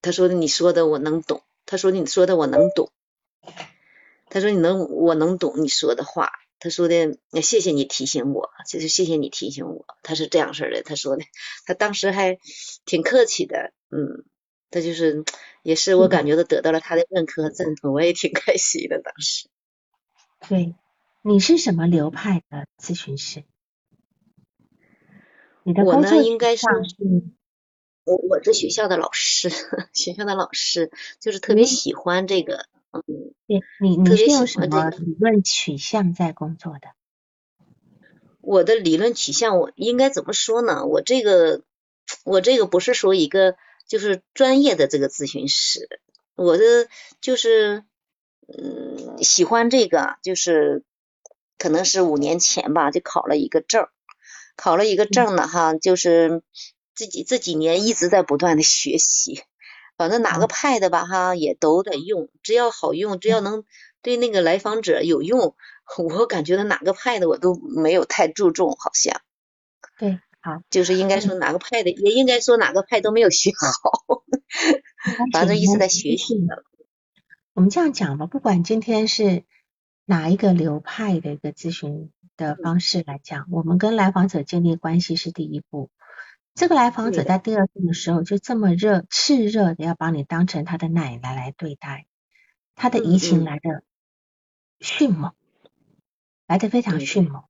[0.05, 2.93] 他说的你说的我能懂，他说你说的我能懂，
[4.29, 11.25] 他说你能我能懂你说的话，他说的谢谢你提醒我，就是谢谢你提醒我，他是这样式的，他说的，
[11.65, 12.39] 他当时还
[12.85, 14.27] 挺客气的，嗯，
[14.71, 15.25] 他就是
[15.63, 19.49] 也是我感觉到得到了他的认可和赞同，我也挺开心的当时，
[20.49, 20.75] 对。
[21.27, 23.45] 你是什么流派的咨询师？
[25.63, 26.67] 你的我呢，应该是
[28.05, 29.51] 我我是学校的老师，
[29.93, 30.91] 学校的老师
[31.21, 33.03] 就是特别喜欢这个，嗯，
[33.47, 36.89] 对，你你是用什么理论取向在工作的？
[38.41, 40.85] 我的理论取向，我应该怎么说呢？
[40.87, 41.63] 我这个
[42.25, 43.57] 我这个不是说一个
[43.89, 45.89] 就是专业的这个咨询师，
[46.35, 46.89] 我的
[47.21, 47.85] 就是
[48.47, 50.85] 嗯喜欢这个就是。
[51.57, 53.87] 可能是五年前吧，就考了一个证，
[54.55, 56.43] 考了一个证呢，哈，就是
[56.95, 59.43] 自己这几年一直在不断的学习，
[59.97, 63.65] 反正哪个派的吧，哈，也都得用，只要好用，只要能
[64.03, 65.55] 对那个来访者有用，
[65.99, 69.21] 我感觉到哪个派的我都没有太注重，好像。
[69.99, 74.25] 对，好，就是应该说哪个派的，也应该说哪个派都没有学好，
[75.33, 76.55] 反正一直在学习呢。
[77.53, 79.45] 我们这样讲吧，不管今天是。
[80.07, 85.89] 哪一个流派的一个咨询的方式来讲，我们跟来访者建立关系是第一步。
[86.55, 92.07] 这个来访者在第二步的时候就这么热炽热的要把你当成他的奶奶来对待，
[92.77, 93.83] 他的移情来的
[94.79, 95.33] 迅猛，
[96.47, 97.43] 来的非常迅猛。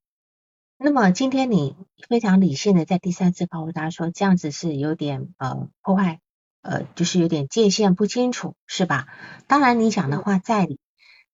[0.79, 1.77] 那么今天你
[2.09, 6.21] 非常理性的在第三次告诉他说这样子是有点呃破坏，
[6.63, 9.07] 呃就是有点界限不清楚，是吧？
[9.47, 10.81] 当然你讲的话在理，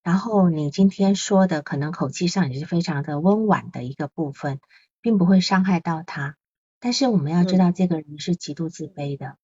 [0.03, 4.59] 然后你今天说的可能口气上也是非常的温婉的一个部分，
[5.01, 6.37] 并不会伤害到他。
[6.81, 9.37] 但是我们要知道，这个人是极度自卑的。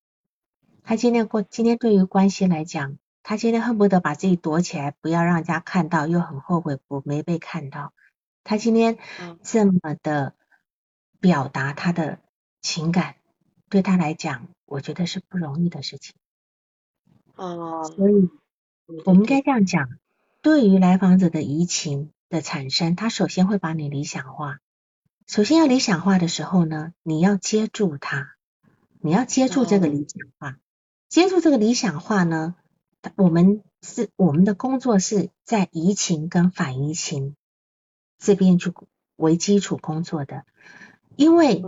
[0.83, 7.93] 他今天过，今天对于关系来讲，他今天恨不得把自己躲起来，不要让人家看到，又很后悔不没被看到。
[8.43, 8.99] 他今天
[9.43, 10.35] 这么的
[11.21, 12.21] 表达他的
[12.63, 13.17] 情感，
[13.69, 16.15] 对他来讲，我觉得是不容易的事情。
[17.35, 17.85] 哦。
[17.97, 18.31] 所以，
[19.05, 19.89] 我们该这样讲：，
[20.41, 24.61] 对于来访者的移情的产生，他首先会把你理想化。
[25.27, 28.37] 首先要理想化的时候呢，你要接住它，
[29.01, 30.57] 你要接住这个理想化，
[31.09, 32.55] 接住这个理想化呢，
[33.17, 37.35] 我们是我们的工作是在移情跟反移情
[38.19, 38.73] 这边去
[39.17, 40.45] 为基础工作的，
[41.17, 41.61] 因为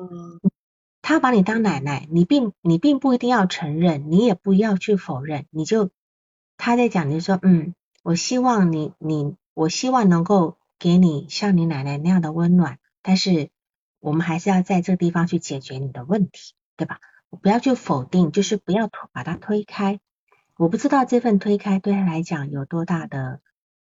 [1.03, 5.91] 他把你当奶奶，你并你并不一定要承认，你也不要去否认，你就
[6.57, 12.79] 他在讲，就说嗯，我希望你你我希望能够给你像你奶奶那样的温暖。
[13.03, 13.51] 但是
[14.01, 17.01] 我们还是要在这个地方去解决你的问题，对吧？
[17.43, 20.01] 不要去否定，就是不要把它推开。
[20.57, 23.41] 我不知道这份推开对他来讲有多大的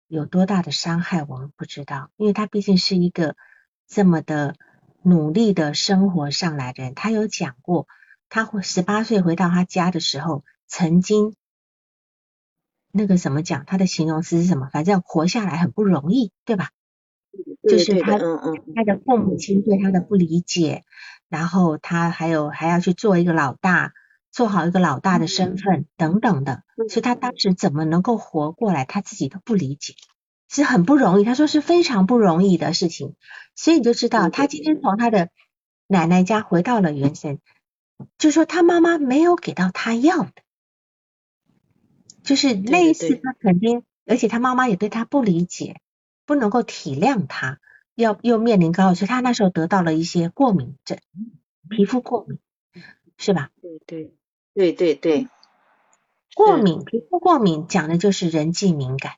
[0.08, 3.36] 有多大的伤害，我们不知道，因为他毕竟是一个
[3.88, 4.56] 这么的
[5.04, 6.96] 努力的生活上来的人。
[6.96, 7.88] 他有讲过，
[8.30, 11.36] 他十八岁回到他家的时候，曾经
[12.92, 14.70] 那个什么讲，他的形容词是什么？
[14.74, 16.72] 反正活下来很不容易，对吧？
[17.64, 18.64] 就是他，嗯嗯。
[18.76, 20.84] 他的父母亲对他的不理解，
[21.30, 23.94] 然后他还有还要去做一个老大，
[24.32, 27.36] 做好一个老大的身份等等的，所以他当。
[27.38, 29.94] 时怎么能够活过来，他自己都不理解，
[30.50, 31.24] 是很不容易。
[31.24, 33.14] 他说是非常不容易的事情，
[33.56, 35.30] 所以你就知道，他今天从他的
[35.88, 37.40] 奶奶家回到了原生，
[38.18, 40.32] 就说他妈妈没有给到他要的，
[42.24, 45.80] 就是类似他肯定，而且他妈妈也对他不理解。
[46.28, 47.60] 不能够体谅他，
[47.96, 51.00] 要又面临高，所以他那时候得到了一些过敏症，
[51.70, 52.38] 皮肤过敏，
[53.18, 53.50] 是吧？
[53.62, 54.14] 对对
[54.54, 55.28] 对对对，
[56.36, 59.14] 过敏，皮肤过敏讲的就是人际敏感，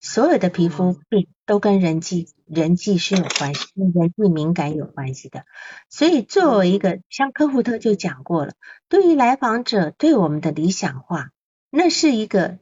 [0.00, 5.44] 所有的皮肤病都跟人际人际是有关系，跟人际敏感有关系的。
[5.90, 8.54] 所以作为一个，像科胡特就讲过了，
[8.88, 11.30] 对于来访者对我们的理想化，
[11.68, 12.58] 那是一个。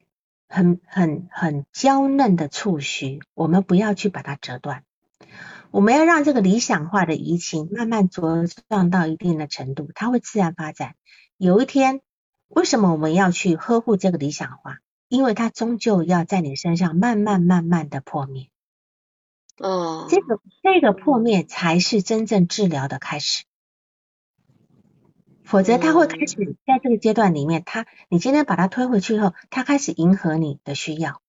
[0.51, 4.83] 很很很娇嫩的触须，我们不要去把它折断，
[5.71, 10.95] 我们要让这个理想化的移情慢慢茁壮到一定的程度，它会自然发展。
[11.37, 12.01] 有一天，
[12.49, 14.79] 为什么我们要去呵护这个理想化？
[15.07, 18.49] 因为它终究要在你身上慢慢慢慢的破灭。
[19.57, 23.45] 哦，这个这个破灭才是真正治疗的开始。
[25.51, 31.21] 否则他会开始在这个阶段里面，他你今天把他推回去以后，他开始迎合你的需要。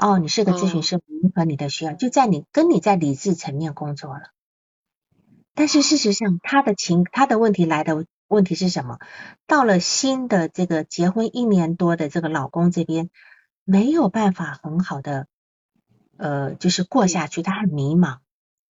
[0.00, 4.32] 哦，你是个咨询师，迎合你的需要，就在你跟你在理智层面工作了。
[5.54, 8.98] 但是事实上，他的情他的问题来的问题是什么？
[9.46, 13.10] 到了新的这个结婚一年多的这个老公这边，
[13.62, 15.28] 没有办法很好的
[16.16, 18.18] 呃，就是过下去，他很迷茫，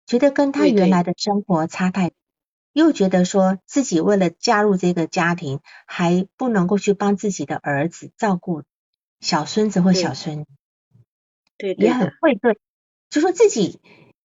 [0.05, 2.11] 觉得跟他原来的生活差太。
[2.79, 8.63] 又觉得说自己为了加入这个家庭，还不能够去帮自己的儿子照顾
[9.19, 10.45] 小孙子或小孙，
[11.57, 12.57] 对，也很愧对，
[13.09, 13.79] 就说自己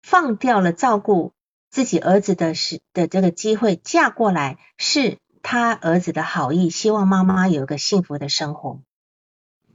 [0.02, 1.32] 放掉了照顾
[1.70, 8.82] 自己儿子的时的这个机会，嫁过来是他儿子的好意，希望妈妈有一个幸福的生活，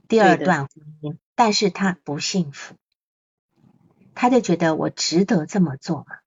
[0.08, 2.74] 第二段婚姻，但是他不幸福，
[4.14, 6.18] 他就觉得我值得这么做嘛。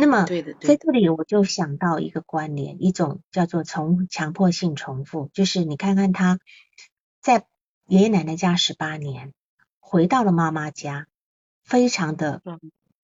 [0.00, 6.38] 那么，在这里我就想到一个关联，一种叫做从强迫性重复，就是你看看他
[7.20, 7.46] 在
[7.86, 9.34] 爷爷奶奶家十八年，
[9.78, 11.06] 回到了妈妈家，
[11.64, 12.40] 非常的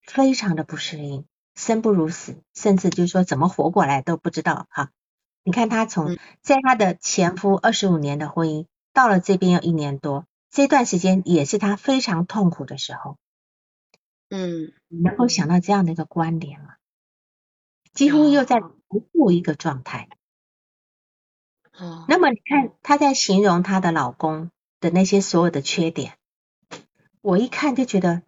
[0.01, 4.90] 非常的不适应，生不如死，甚至就是说怎么活过来都不知道哈。
[5.44, 13.18] 你看他从在他的前夫二十五年的婚姻，到了这边有一年多，这段时间也是他非常痛苦的时候。
[14.30, 16.75] 嗯，能够想到这样的一个关联吗？
[17.97, 18.72] 几乎又在重
[19.12, 20.09] 复一个状态。
[21.78, 26.12] 哦，那么你看她在形容她的老公的那些所有的缺点，
[27.20, 28.22] 我一看就觉得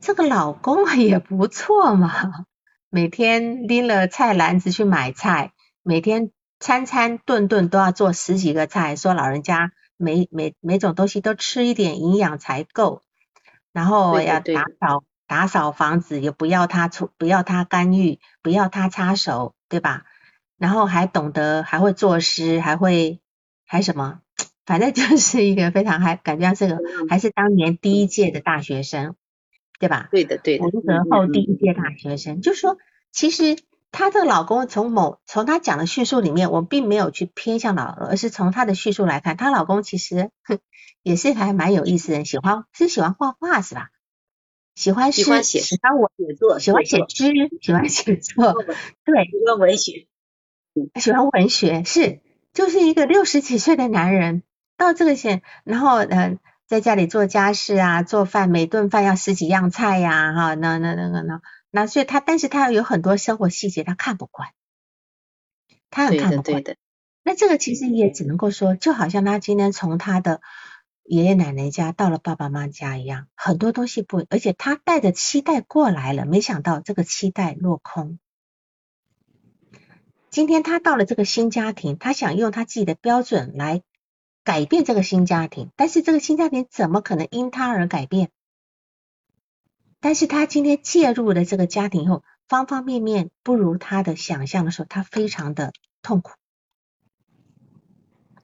[0.00, 2.10] 这个老公也不错嘛，
[2.90, 5.52] 每天拎了菜篮子去买菜，
[5.82, 13.02] 每天餐餐顿顿都要做十几个菜，说老人家每每每种东西都吃一点营养才够，
[13.72, 20.04] 然后要打扫打扫房子，也不要他出不要他干预，不要他插手，对吧？
[20.58, 23.20] 然后还懂得还会作诗，还会
[23.66, 24.20] 还什么？
[24.64, 29.16] 反正就是一个非常还感觉这个还是当年第一届的大学生，
[29.80, 30.08] 对吧？
[30.12, 30.64] 对的，对的。
[30.64, 32.78] 文革后第一届大学生，就说
[33.10, 33.58] 其实
[33.90, 40.30] 她的老公从某从她讲的叙述里面，我并没有去偏向老，而是从她的叙述来看，她老公其实
[41.02, 43.88] 也是还蛮有意思的，喜欢是喜欢画画是吧？
[44.74, 48.52] 喜欢喜欢写喜欢我写作，喜欢写诗，喜欢写作，
[49.04, 50.06] 对，喜欢文学，
[51.00, 52.20] 喜欢文学是
[52.52, 54.42] 就是一个六十几岁的男人。
[54.78, 64.48] 到这个县，然后嗯，在家里做家事啊，做饭，每顿饭要十几样菜呀，哈，那那那个那那，所以他，但是他有很多生活细节他看不惯，
[65.88, 66.74] 他很看不惯的。
[67.22, 70.40] 那这个其实也只能够说，就好像他今天从他的
[71.14, 78.18] 爷爷奶奶家到了爸爸妈妈家一样，很多东西不，而且他带着期待过来了，没想到这个期待落空。
[80.30, 83.82] 今天他到了这个新家庭，他想用他自己的标准来。
[84.44, 88.30] 改变这个新家庭，但是这个新家庭怎么可能因他而改变？
[90.00, 96.32] 但是他今天介入了这个家庭以后，方方面面不如他的想象的时候，他非常的痛苦，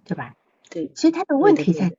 [0.04, 0.36] 对吧？
[0.70, 1.96] 对，所以他的问题在，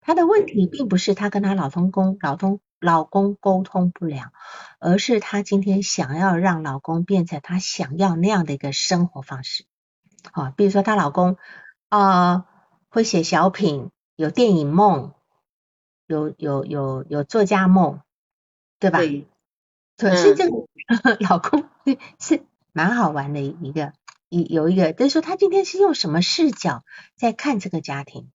[0.00, 4.32] 他的问题并不是她跟她老公公老公老公沟通不了，
[4.78, 9.64] 而是她今天想要让老公变成她想要那样的一个生活方式。
[10.32, 11.36] 好，比如说她老公
[11.88, 12.46] 啊。
[12.92, 15.12] 会写小品，有电影梦，
[16.08, 18.00] 有有有有作家梦，
[18.80, 18.98] 对吧？
[18.98, 19.28] 对。
[19.96, 20.66] 可是这个
[21.28, 21.68] 老公
[22.18, 22.42] 是
[22.72, 23.92] 蛮好玩的一个，
[24.28, 26.82] 一有一个，就是说他今天是用什么视角
[27.14, 28.32] 在看这个家庭，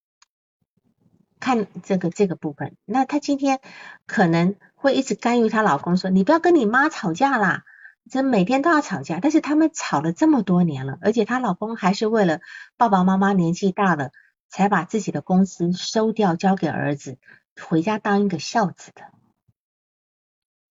[1.40, 2.76] 看这个这个部分。
[2.86, 3.60] 那她今天
[4.06, 7.64] 可能会一直干预她老公，说你不要跟你妈吵架啦，
[8.10, 9.20] 这每天都要吵架。
[9.22, 12.42] 但是他们吵了这么多年了，而且她老公还是为了
[12.78, 14.12] 爸爸妈妈年纪大了。
[14.48, 17.18] 才把自己的公司收掉，交给儿子，
[17.60, 19.02] 回家当一个孝子的。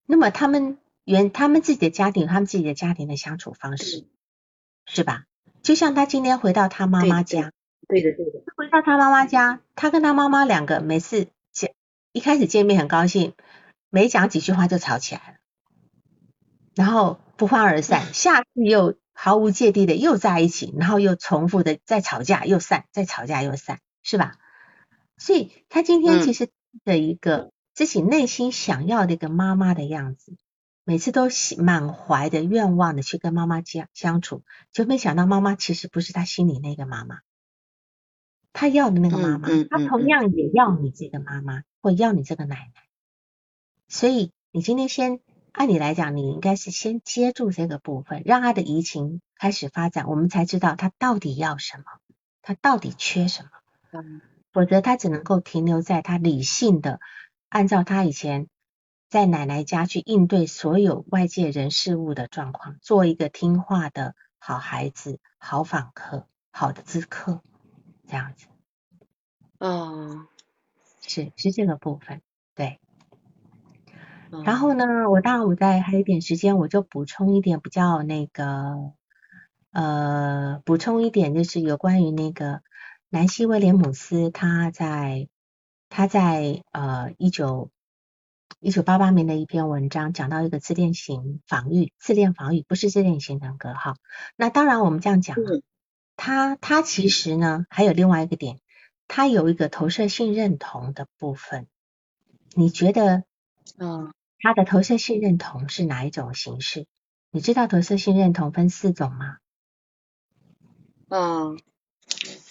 [0.07, 4.07] 那么他们原他们自己的家庭，他们自己的家庭的相处方式，
[4.87, 5.25] 是吧？
[5.63, 7.53] 就像他今天回到他妈妈家，
[7.87, 8.43] 对的对的，
[8.75, 11.75] 到他妈妈家，他跟他妈妈两个每次见
[12.13, 13.35] 一开始见面很高兴，
[13.89, 15.37] 没讲几句话就吵起来了，
[16.75, 18.97] 然后不欢而散，下次又。
[19.17, 24.39] 毫无芥蒂的又在一起，然后又重复的再吵架又散，再吵架又散，是吧？
[25.19, 26.51] 所以他今天其实
[26.83, 30.37] 的一个自己内心想要的一个妈妈的样子，
[30.83, 37.21] 每次都满怀的愿望的去跟妈妈相相处，就没想到妈妈其实不是他心里那个妈妈，
[38.55, 42.83] 他要的那个妈妈，他同样也要你这个妈妈，或要你这个奶奶。
[43.89, 45.21] 所以你今天先。
[45.57, 51.85] 按理来讲，你应该是先接住这个部分，让他的移情开始发展，我们才知道他到底要什么，
[52.43, 53.51] 他到底缺什么。
[53.93, 54.21] 嗯，
[54.53, 56.99] 否则他只能够停留在他理性的，
[57.49, 58.49] 按照他以前
[59.09, 67.43] 在奶奶家去应对所有外界人事物的状况，做一个听话的好孩子、好访客、好的知客，
[68.07, 68.47] 这样子。
[69.59, 70.27] 哦，
[71.01, 72.21] 是是这个部分，
[72.55, 72.81] 对。
[74.45, 78.93] 然后呢，我当然我在还有一点时间，我就补充一点比较那个
[79.71, 82.61] 呃，补充一点就是有关于那个
[83.11, 85.29] 南希威廉姆斯，他在
[85.89, 87.71] 他在呃一九
[88.59, 93.95] 一九八八年的一篇文章讲到一个自恋型防御，自恋防御不是自恋型人格哈。
[94.35, 95.37] 那当然我们这样讲，
[96.17, 98.61] 他他其实呢还有另外一个点，
[99.09, 101.67] 他有一个投射性认同的部分，
[102.55, 103.25] 你觉得
[103.79, 104.13] 嗯？
[104.39, 106.87] 他的投射性认同是哪一种形式？
[107.31, 109.39] 你知道投射性认同分四种吗？
[111.09, 111.59] 嗯，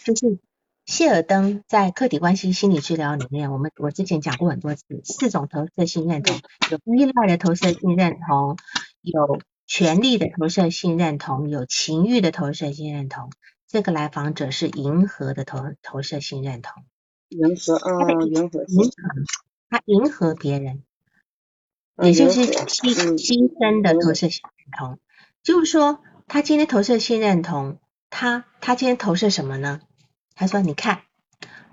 [0.03, 0.39] 就是
[0.88, 6.36] 谢尔登在客体关系心理治疗里面，我们我之前讲过很多次，四种投射性认同，
[6.72, 8.57] 有依赖的投射性认同，
[9.01, 13.30] 有权力的投射性认同，有情欲的投射性认同。
[13.74, 16.84] 这个来访者是迎合的投投射性认同，
[17.30, 18.91] 迎合，啊，迎合，迎合，
[19.67, 20.84] 他迎合别人。
[22.03, 24.99] 也就是牺牺牲的投射性认同，
[25.41, 27.80] 就是说，他今天投射性认同，
[28.11, 29.82] 他他今天投射什么呢？
[30.36, 31.01] 他说：“你看，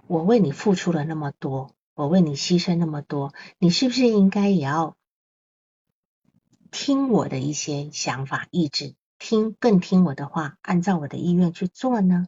[0.06, 4.96] 我为你付出了那么多，我我为你牺牲那么多，你是不是应该也要
[6.70, 12.26] 听我的一些想法、意志，听更听我的话，按照我的意愿去做呢？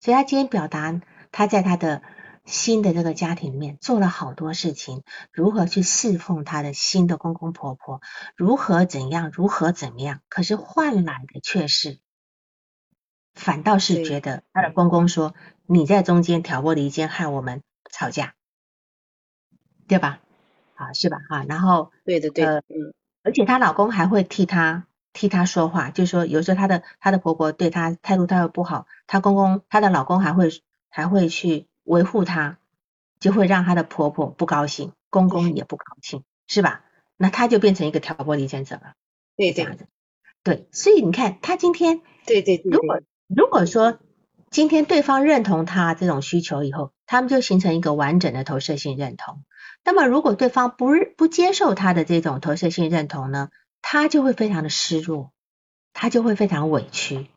[0.00, 1.00] 所以他今天表达
[1.30, 2.02] 他在他的
[2.44, 8.00] 新的这个家庭里面做了好多事情，如何去侍奉他的新的公公婆婆，
[8.36, 12.00] 如何怎样，如何怎么样，可是换来的却是。
[13.34, 15.34] 反倒是觉得他的公公说
[15.66, 18.34] 你在中间挑拨离间，害我们吵架，
[19.86, 20.20] 对吧？
[20.74, 21.18] 啊，是吧？
[21.28, 30.50] 哈，然后对的，对，嗯，而且她老公还会替她替她说话，就是说有时候她的她的婆婆对她态度态度不好，她公公她的老公还会
[30.90, 32.58] 还会去维护她，
[33.18, 36.84] 就会让她的婆婆不高兴，公公也不高兴，是吧？
[37.16, 38.92] 那她就变成一个挑拨离间者了，
[39.38, 39.86] 对，这样子，
[40.42, 43.00] 对，所以你看她今天，对对对，如果。
[43.26, 44.00] 如果说
[44.50, 49.42] 今天对方认同她这种需求以后，他们就形成一个完整的投射性认同。
[49.82, 53.48] 那么如果对方不不接受他的这种投射性认同呢，
[53.86, 55.30] 他就会非常的失落，
[55.92, 57.28] 他就会非常委屈。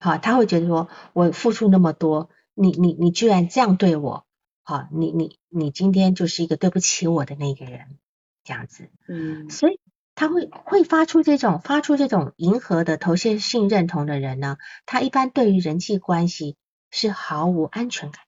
[0.00, 4.24] 好，他会觉得说，我付出那么多，你你你居然这样对我，
[4.62, 7.98] 好，你你你今天就是一个对不起我的那个人，
[8.44, 8.88] 这样子。
[9.06, 9.78] 嗯，所以。
[10.16, 16.54] 他会会发出这种发出这种迎合的投射性认同的人呢，他一般对于人际关系
[16.92, 18.22] 是毫无安全感，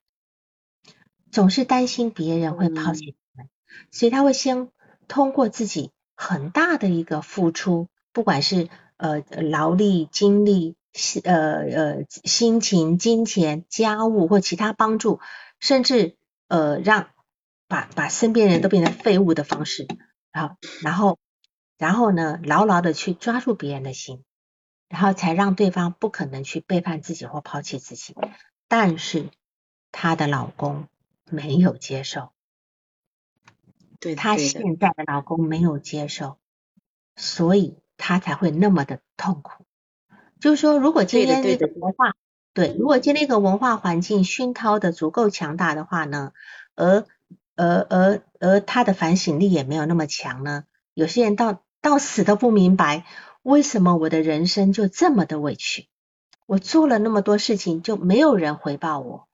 [1.30, 3.48] 总是担心别人会抛弃他们，
[3.92, 4.72] 所以他会先
[5.06, 10.74] 通过自己很大的一个付出，不管是呃劳力、精力、
[11.22, 15.20] 呃呃心情、金钱、家务或其他帮助，
[15.60, 16.16] 甚至
[16.48, 17.10] 呃让
[17.68, 19.86] 把把身边人都变成废物的方式，
[20.32, 21.18] 然后然后。
[21.78, 24.24] 然后呢，牢牢的去抓住别人的心，
[24.88, 28.14] 然后才让对方不可能去背叛自己或抛弃自己。
[28.66, 29.28] 但是
[29.92, 30.88] 她的老公
[31.30, 32.32] 没有接受，
[34.06, 36.38] 对她现在的老公没有接受，
[37.16, 39.64] 所以她才会那么的痛苦。
[40.38, 42.14] 就是说，如果今天这个文化，
[42.54, 46.32] 对，如果今天一个文化环境熏陶的足够强大的话呢，
[46.76, 47.06] 而
[47.56, 51.62] 而而而他的反省力也没有那么强呢，有些人到。
[51.82, 53.04] 到死都不明白，
[53.42, 55.86] 为什么我的人生就这么的委屈？
[56.44, 59.28] 我做了那么多事情，就没有人回报我。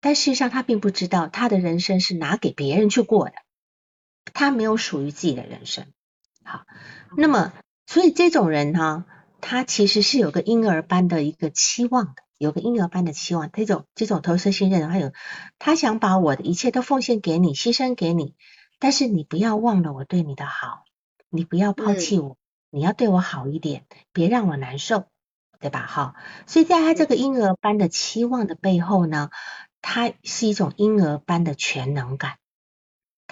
[0.00, 3.34] 但事实上，他并不知道，他的人生是拿给别人去过的，
[4.32, 5.86] 他没有属于自己的人生。
[6.44, 6.64] 好，
[7.16, 7.52] 那么，
[7.86, 9.04] 所以这种人呢，
[9.40, 13.50] 他其实是有个婴儿般的一个期望的，有个婴儿般的期望。
[13.52, 15.12] 这种这种投射信任，还有
[15.58, 18.34] 他想把我的一切都奉献给你，牺牲给你，
[18.78, 20.84] 但是你不要忘了我对你的好。
[21.34, 22.36] 你不要抛弃我，
[22.68, 25.06] 你要对我好一点，别让我难受，
[25.60, 25.86] 对吧？
[25.86, 26.14] 哈，
[26.46, 29.30] 所以在他这个婴儿般的期望的背后呢，
[29.80, 32.36] 他是一种婴儿般的全能感。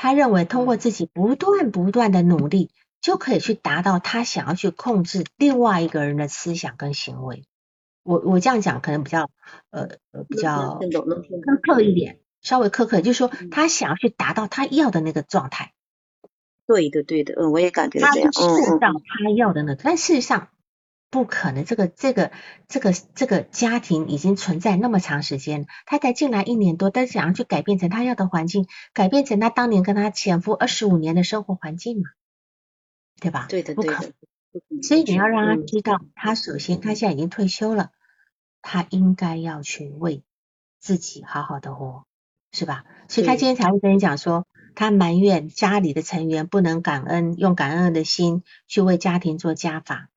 [0.02, 2.70] 他认为通过自己不断不断的努力，
[3.02, 7.44] 就可以去达到他想要去控制另外一个人的思想跟行为。
[8.02, 9.28] 我我这样讲可能比较
[9.68, 15.74] 呃呃比较苛刻一点，稍微苛刻，就是说他想要去达到他要的那个状态。
[16.66, 18.30] 对的，对的，嗯，我也感觉这样。
[18.32, 20.48] 他是到他要的那个，但事实上
[21.10, 21.64] 不可能。
[21.64, 22.32] 这个这个
[22.68, 32.10] 这个这个家庭已经存在那么长时间，他才进来一年多，但是想要去改变成他要的环境，改变成他当年跟他前夫二十五年的生活环境嘛，
[33.20, 33.46] 对吧？
[33.48, 34.12] 对的，不可能。
[34.82, 37.90] 所以你要让他知道，他首先他现在已经退休了，
[38.62, 40.22] 他应该要去为
[40.78, 42.04] 自己好好的活，
[42.52, 42.84] 是吧？
[43.08, 44.46] 所以他今天才会跟你讲说。
[44.76, 50.08] 他埋怨家里的成员不能感恩，用感恩的心去为家庭做加法。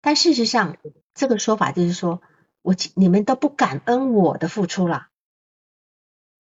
[0.00, 0.76] 但事实上，
[1.14, 2.22] 这个说法就是说，
[2.62, 5.08] 我你们都不感恩我的付出了。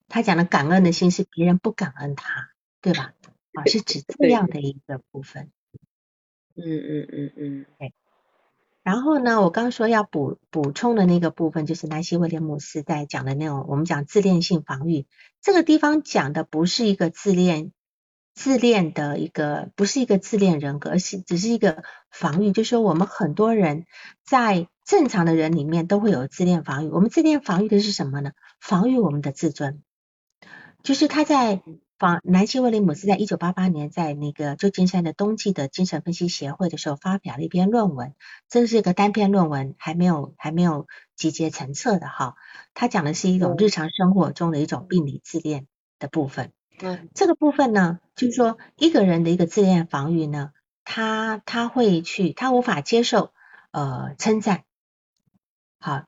[0.07, 2.51] 他讲的感恩的心是别人不感恩他，
[2.81, 3.13] 对吧？
[3.53, 5.51] 啊，是指这样的一个部分。
[6.55, 7.93] 嗯嗯嗯嗯，对。
[8.83, 15.05] 然后呢，我刚说要补补充的那个部分，就是南希威廉姆斯在讲的那种，我们讲自恋性防御，
[15.41, 17.73] 这个地方讲的不是一个自恋
[18.37, 23.85] 自恋的一个，不是一个自恋人格，而是只是一个防御，就是说我们很多人
[24.23, 28.31] 在正常的人里面都会有自恋防御，我们自恋防御的是什么呢？
[28.61, 29.81] 防御我们的自尊，
[30.83, 31.61] 就是他在。
[31.99, 38.13] 防南希威廉姆斯在一九八八年在那个旧金山的冬季的精神分析协会的时候发表了一篇论文，
[38.47, 40.85] 这是一个单篇论文，还没有还没有
[41.15, 42.35] 集结成册的哈。
[42.75, 45.65] 他讲的是一种日常生活中的一种病理自恋
[45.97, 46.51] 的部分。
[46.79, 50.51] 嗯，这个部分呢，就是说一个人的一个自恋防御呢，
[50.83, 53.31] 他他会去，他无法接受
[53.71, 54.65] 呃称赞。
[55.79, 56.03] 好，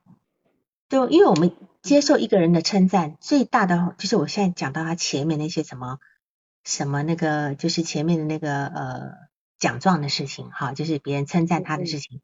[0.89, 1.55] 就因为我们。
[1.82, 5.97] 接受一个人的称赞，最大的就是我现在讲到他前面那些什么
[6.66, 9.12] 什么那个就是前面的那个呃
[9.60, 12.20] 奖状的事情哈，就是别人称赞他的事情。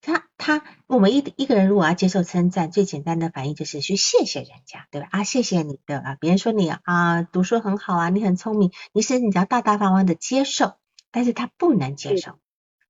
[0.00, 5.08] 他他我们一一个人如果要接受称赞，最简单的反应就是去谢谢人家，对吧？
[5.10, 10.74] 啊，谢谢你对吧，别人说你啊读书很好啊，你很聪明，你是你只要大大方方的接受，
[11.10, 12.38] 但是他不能接受，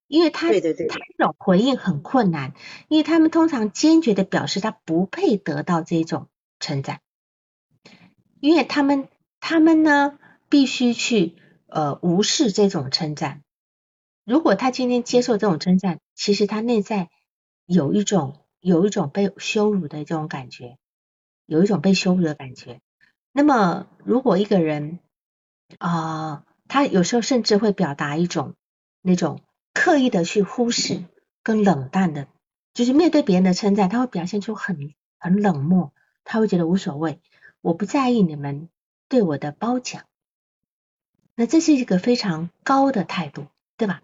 [0.07, 0.85] 因为他他这
[1.19, 2.55] 种回应很困难，
[2.89, 6.29] 因为他们通常坚决的表示他不配得到这种
[6.61, 7.01] 称赞，
[8.41, 9.09] 因为他们
[9.41, 10.19] 他们呢
[10.49, 13.43] 必须去呃无视这种称赞。
[14.25, 17.11] 如果他今天接受这种称赞，其实他内在
[17.67, 20.79] 有一种有一种被羞辱的这种感觉，
[21.47, 22.81] 有一种被羞辱的感觉。
[23.33, 25.01] 那么，如果一个人
[25.79, 28.55] 啊，他有时候甚至会表达一种
[29.01, 29.41] 那种
[29.75, 31.03] 刻意的去忽视
[31.43, 32.29] 跟冷淡的，
[32.75, 35.93] 就是面对别人的称赞，他会表现出很很冷漠，
[36.25, 37.21] 他会觉得无所谓，
[37.61, 38.69] 我不在意你们
[39.09, 40.05] 对我的褒奖。
[41.35, 43.47] 那这是一个非常高的态度，
[43.77, 44.03] 对吧？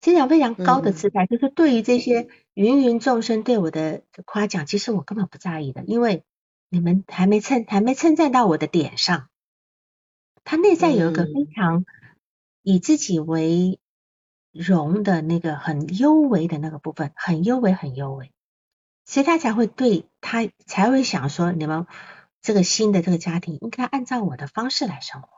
[0.00, 6.24] 非常非常高的姿态，就是对于这些芸芸众生对我的夸奖，其实我根本不在意的，因为
[6.68, 9.28] 你们还没称还没称赞到我的点上。
[10.44, 11.84] 他内在有一个非常
[12.62, 13.80] 以自己为
[14.52, 18.30] 荣的那个很优微的那个部分，很优微很优微，
[19.04, 21.86] 所以他才会对他才会想说，你们
[22.40, 25.28] 这个新的这个家庭应该按照我的方式来生活。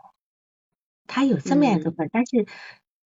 [1.07, 2.47] 他有这么样一个分，但是。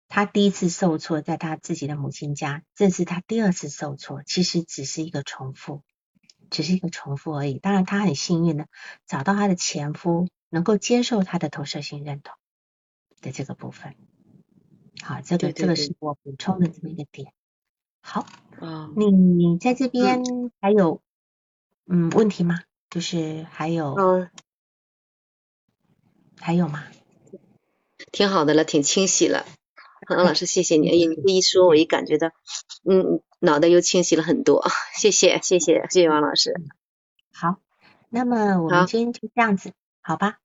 [0.09, 5.83] 他第一次受挫，在他自己的母亲家，这是他第二次受挫，其实只是一个重复，
[6.51, 7.59] 只是一个重复而已。
[7.59, 8.67] 当然，他很幸运的
[9.07, 12.35] 找到他的前夫，能够接受他的投射性认同
[13.21, 13.95] 的这个部分。
[15.03, 17.33] 好，这个这个是我补充的这么一个点。
[18.01, 18.27] 好，
[18.97, 20.23] 你你在这边
[20.61, 21.03] 还有
[21.87, 22.63] 嗯问题吗？
[22.89, 23.95] 就是还有
[26.41, 26.85] 还有吗？
[28.11, 29.45] 挺好的了，挺清晰了。
[30.17, 30.89] 王老师，谢谢你。
[30.89, 32.29] 哎呀，你这一说，我一感觉到，
[32.85, 34.65] 嗯，脑袋又清晰了很多。
[34.99, 36.55] 谢谢，谢谢，谢谢王老师。
[37.33, 37.57] 好，
[38.11, 40.39] 那么我们今天就这样子，好吧？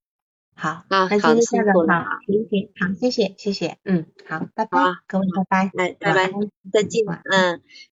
[0.55, 6.31] 好，那今天就这样子，好，行行，好，谢谢，谢谢，嗯，好，拜拜，各位，拜拜，哎，拜拜，
[6.71, 7.61] 再见，嗯。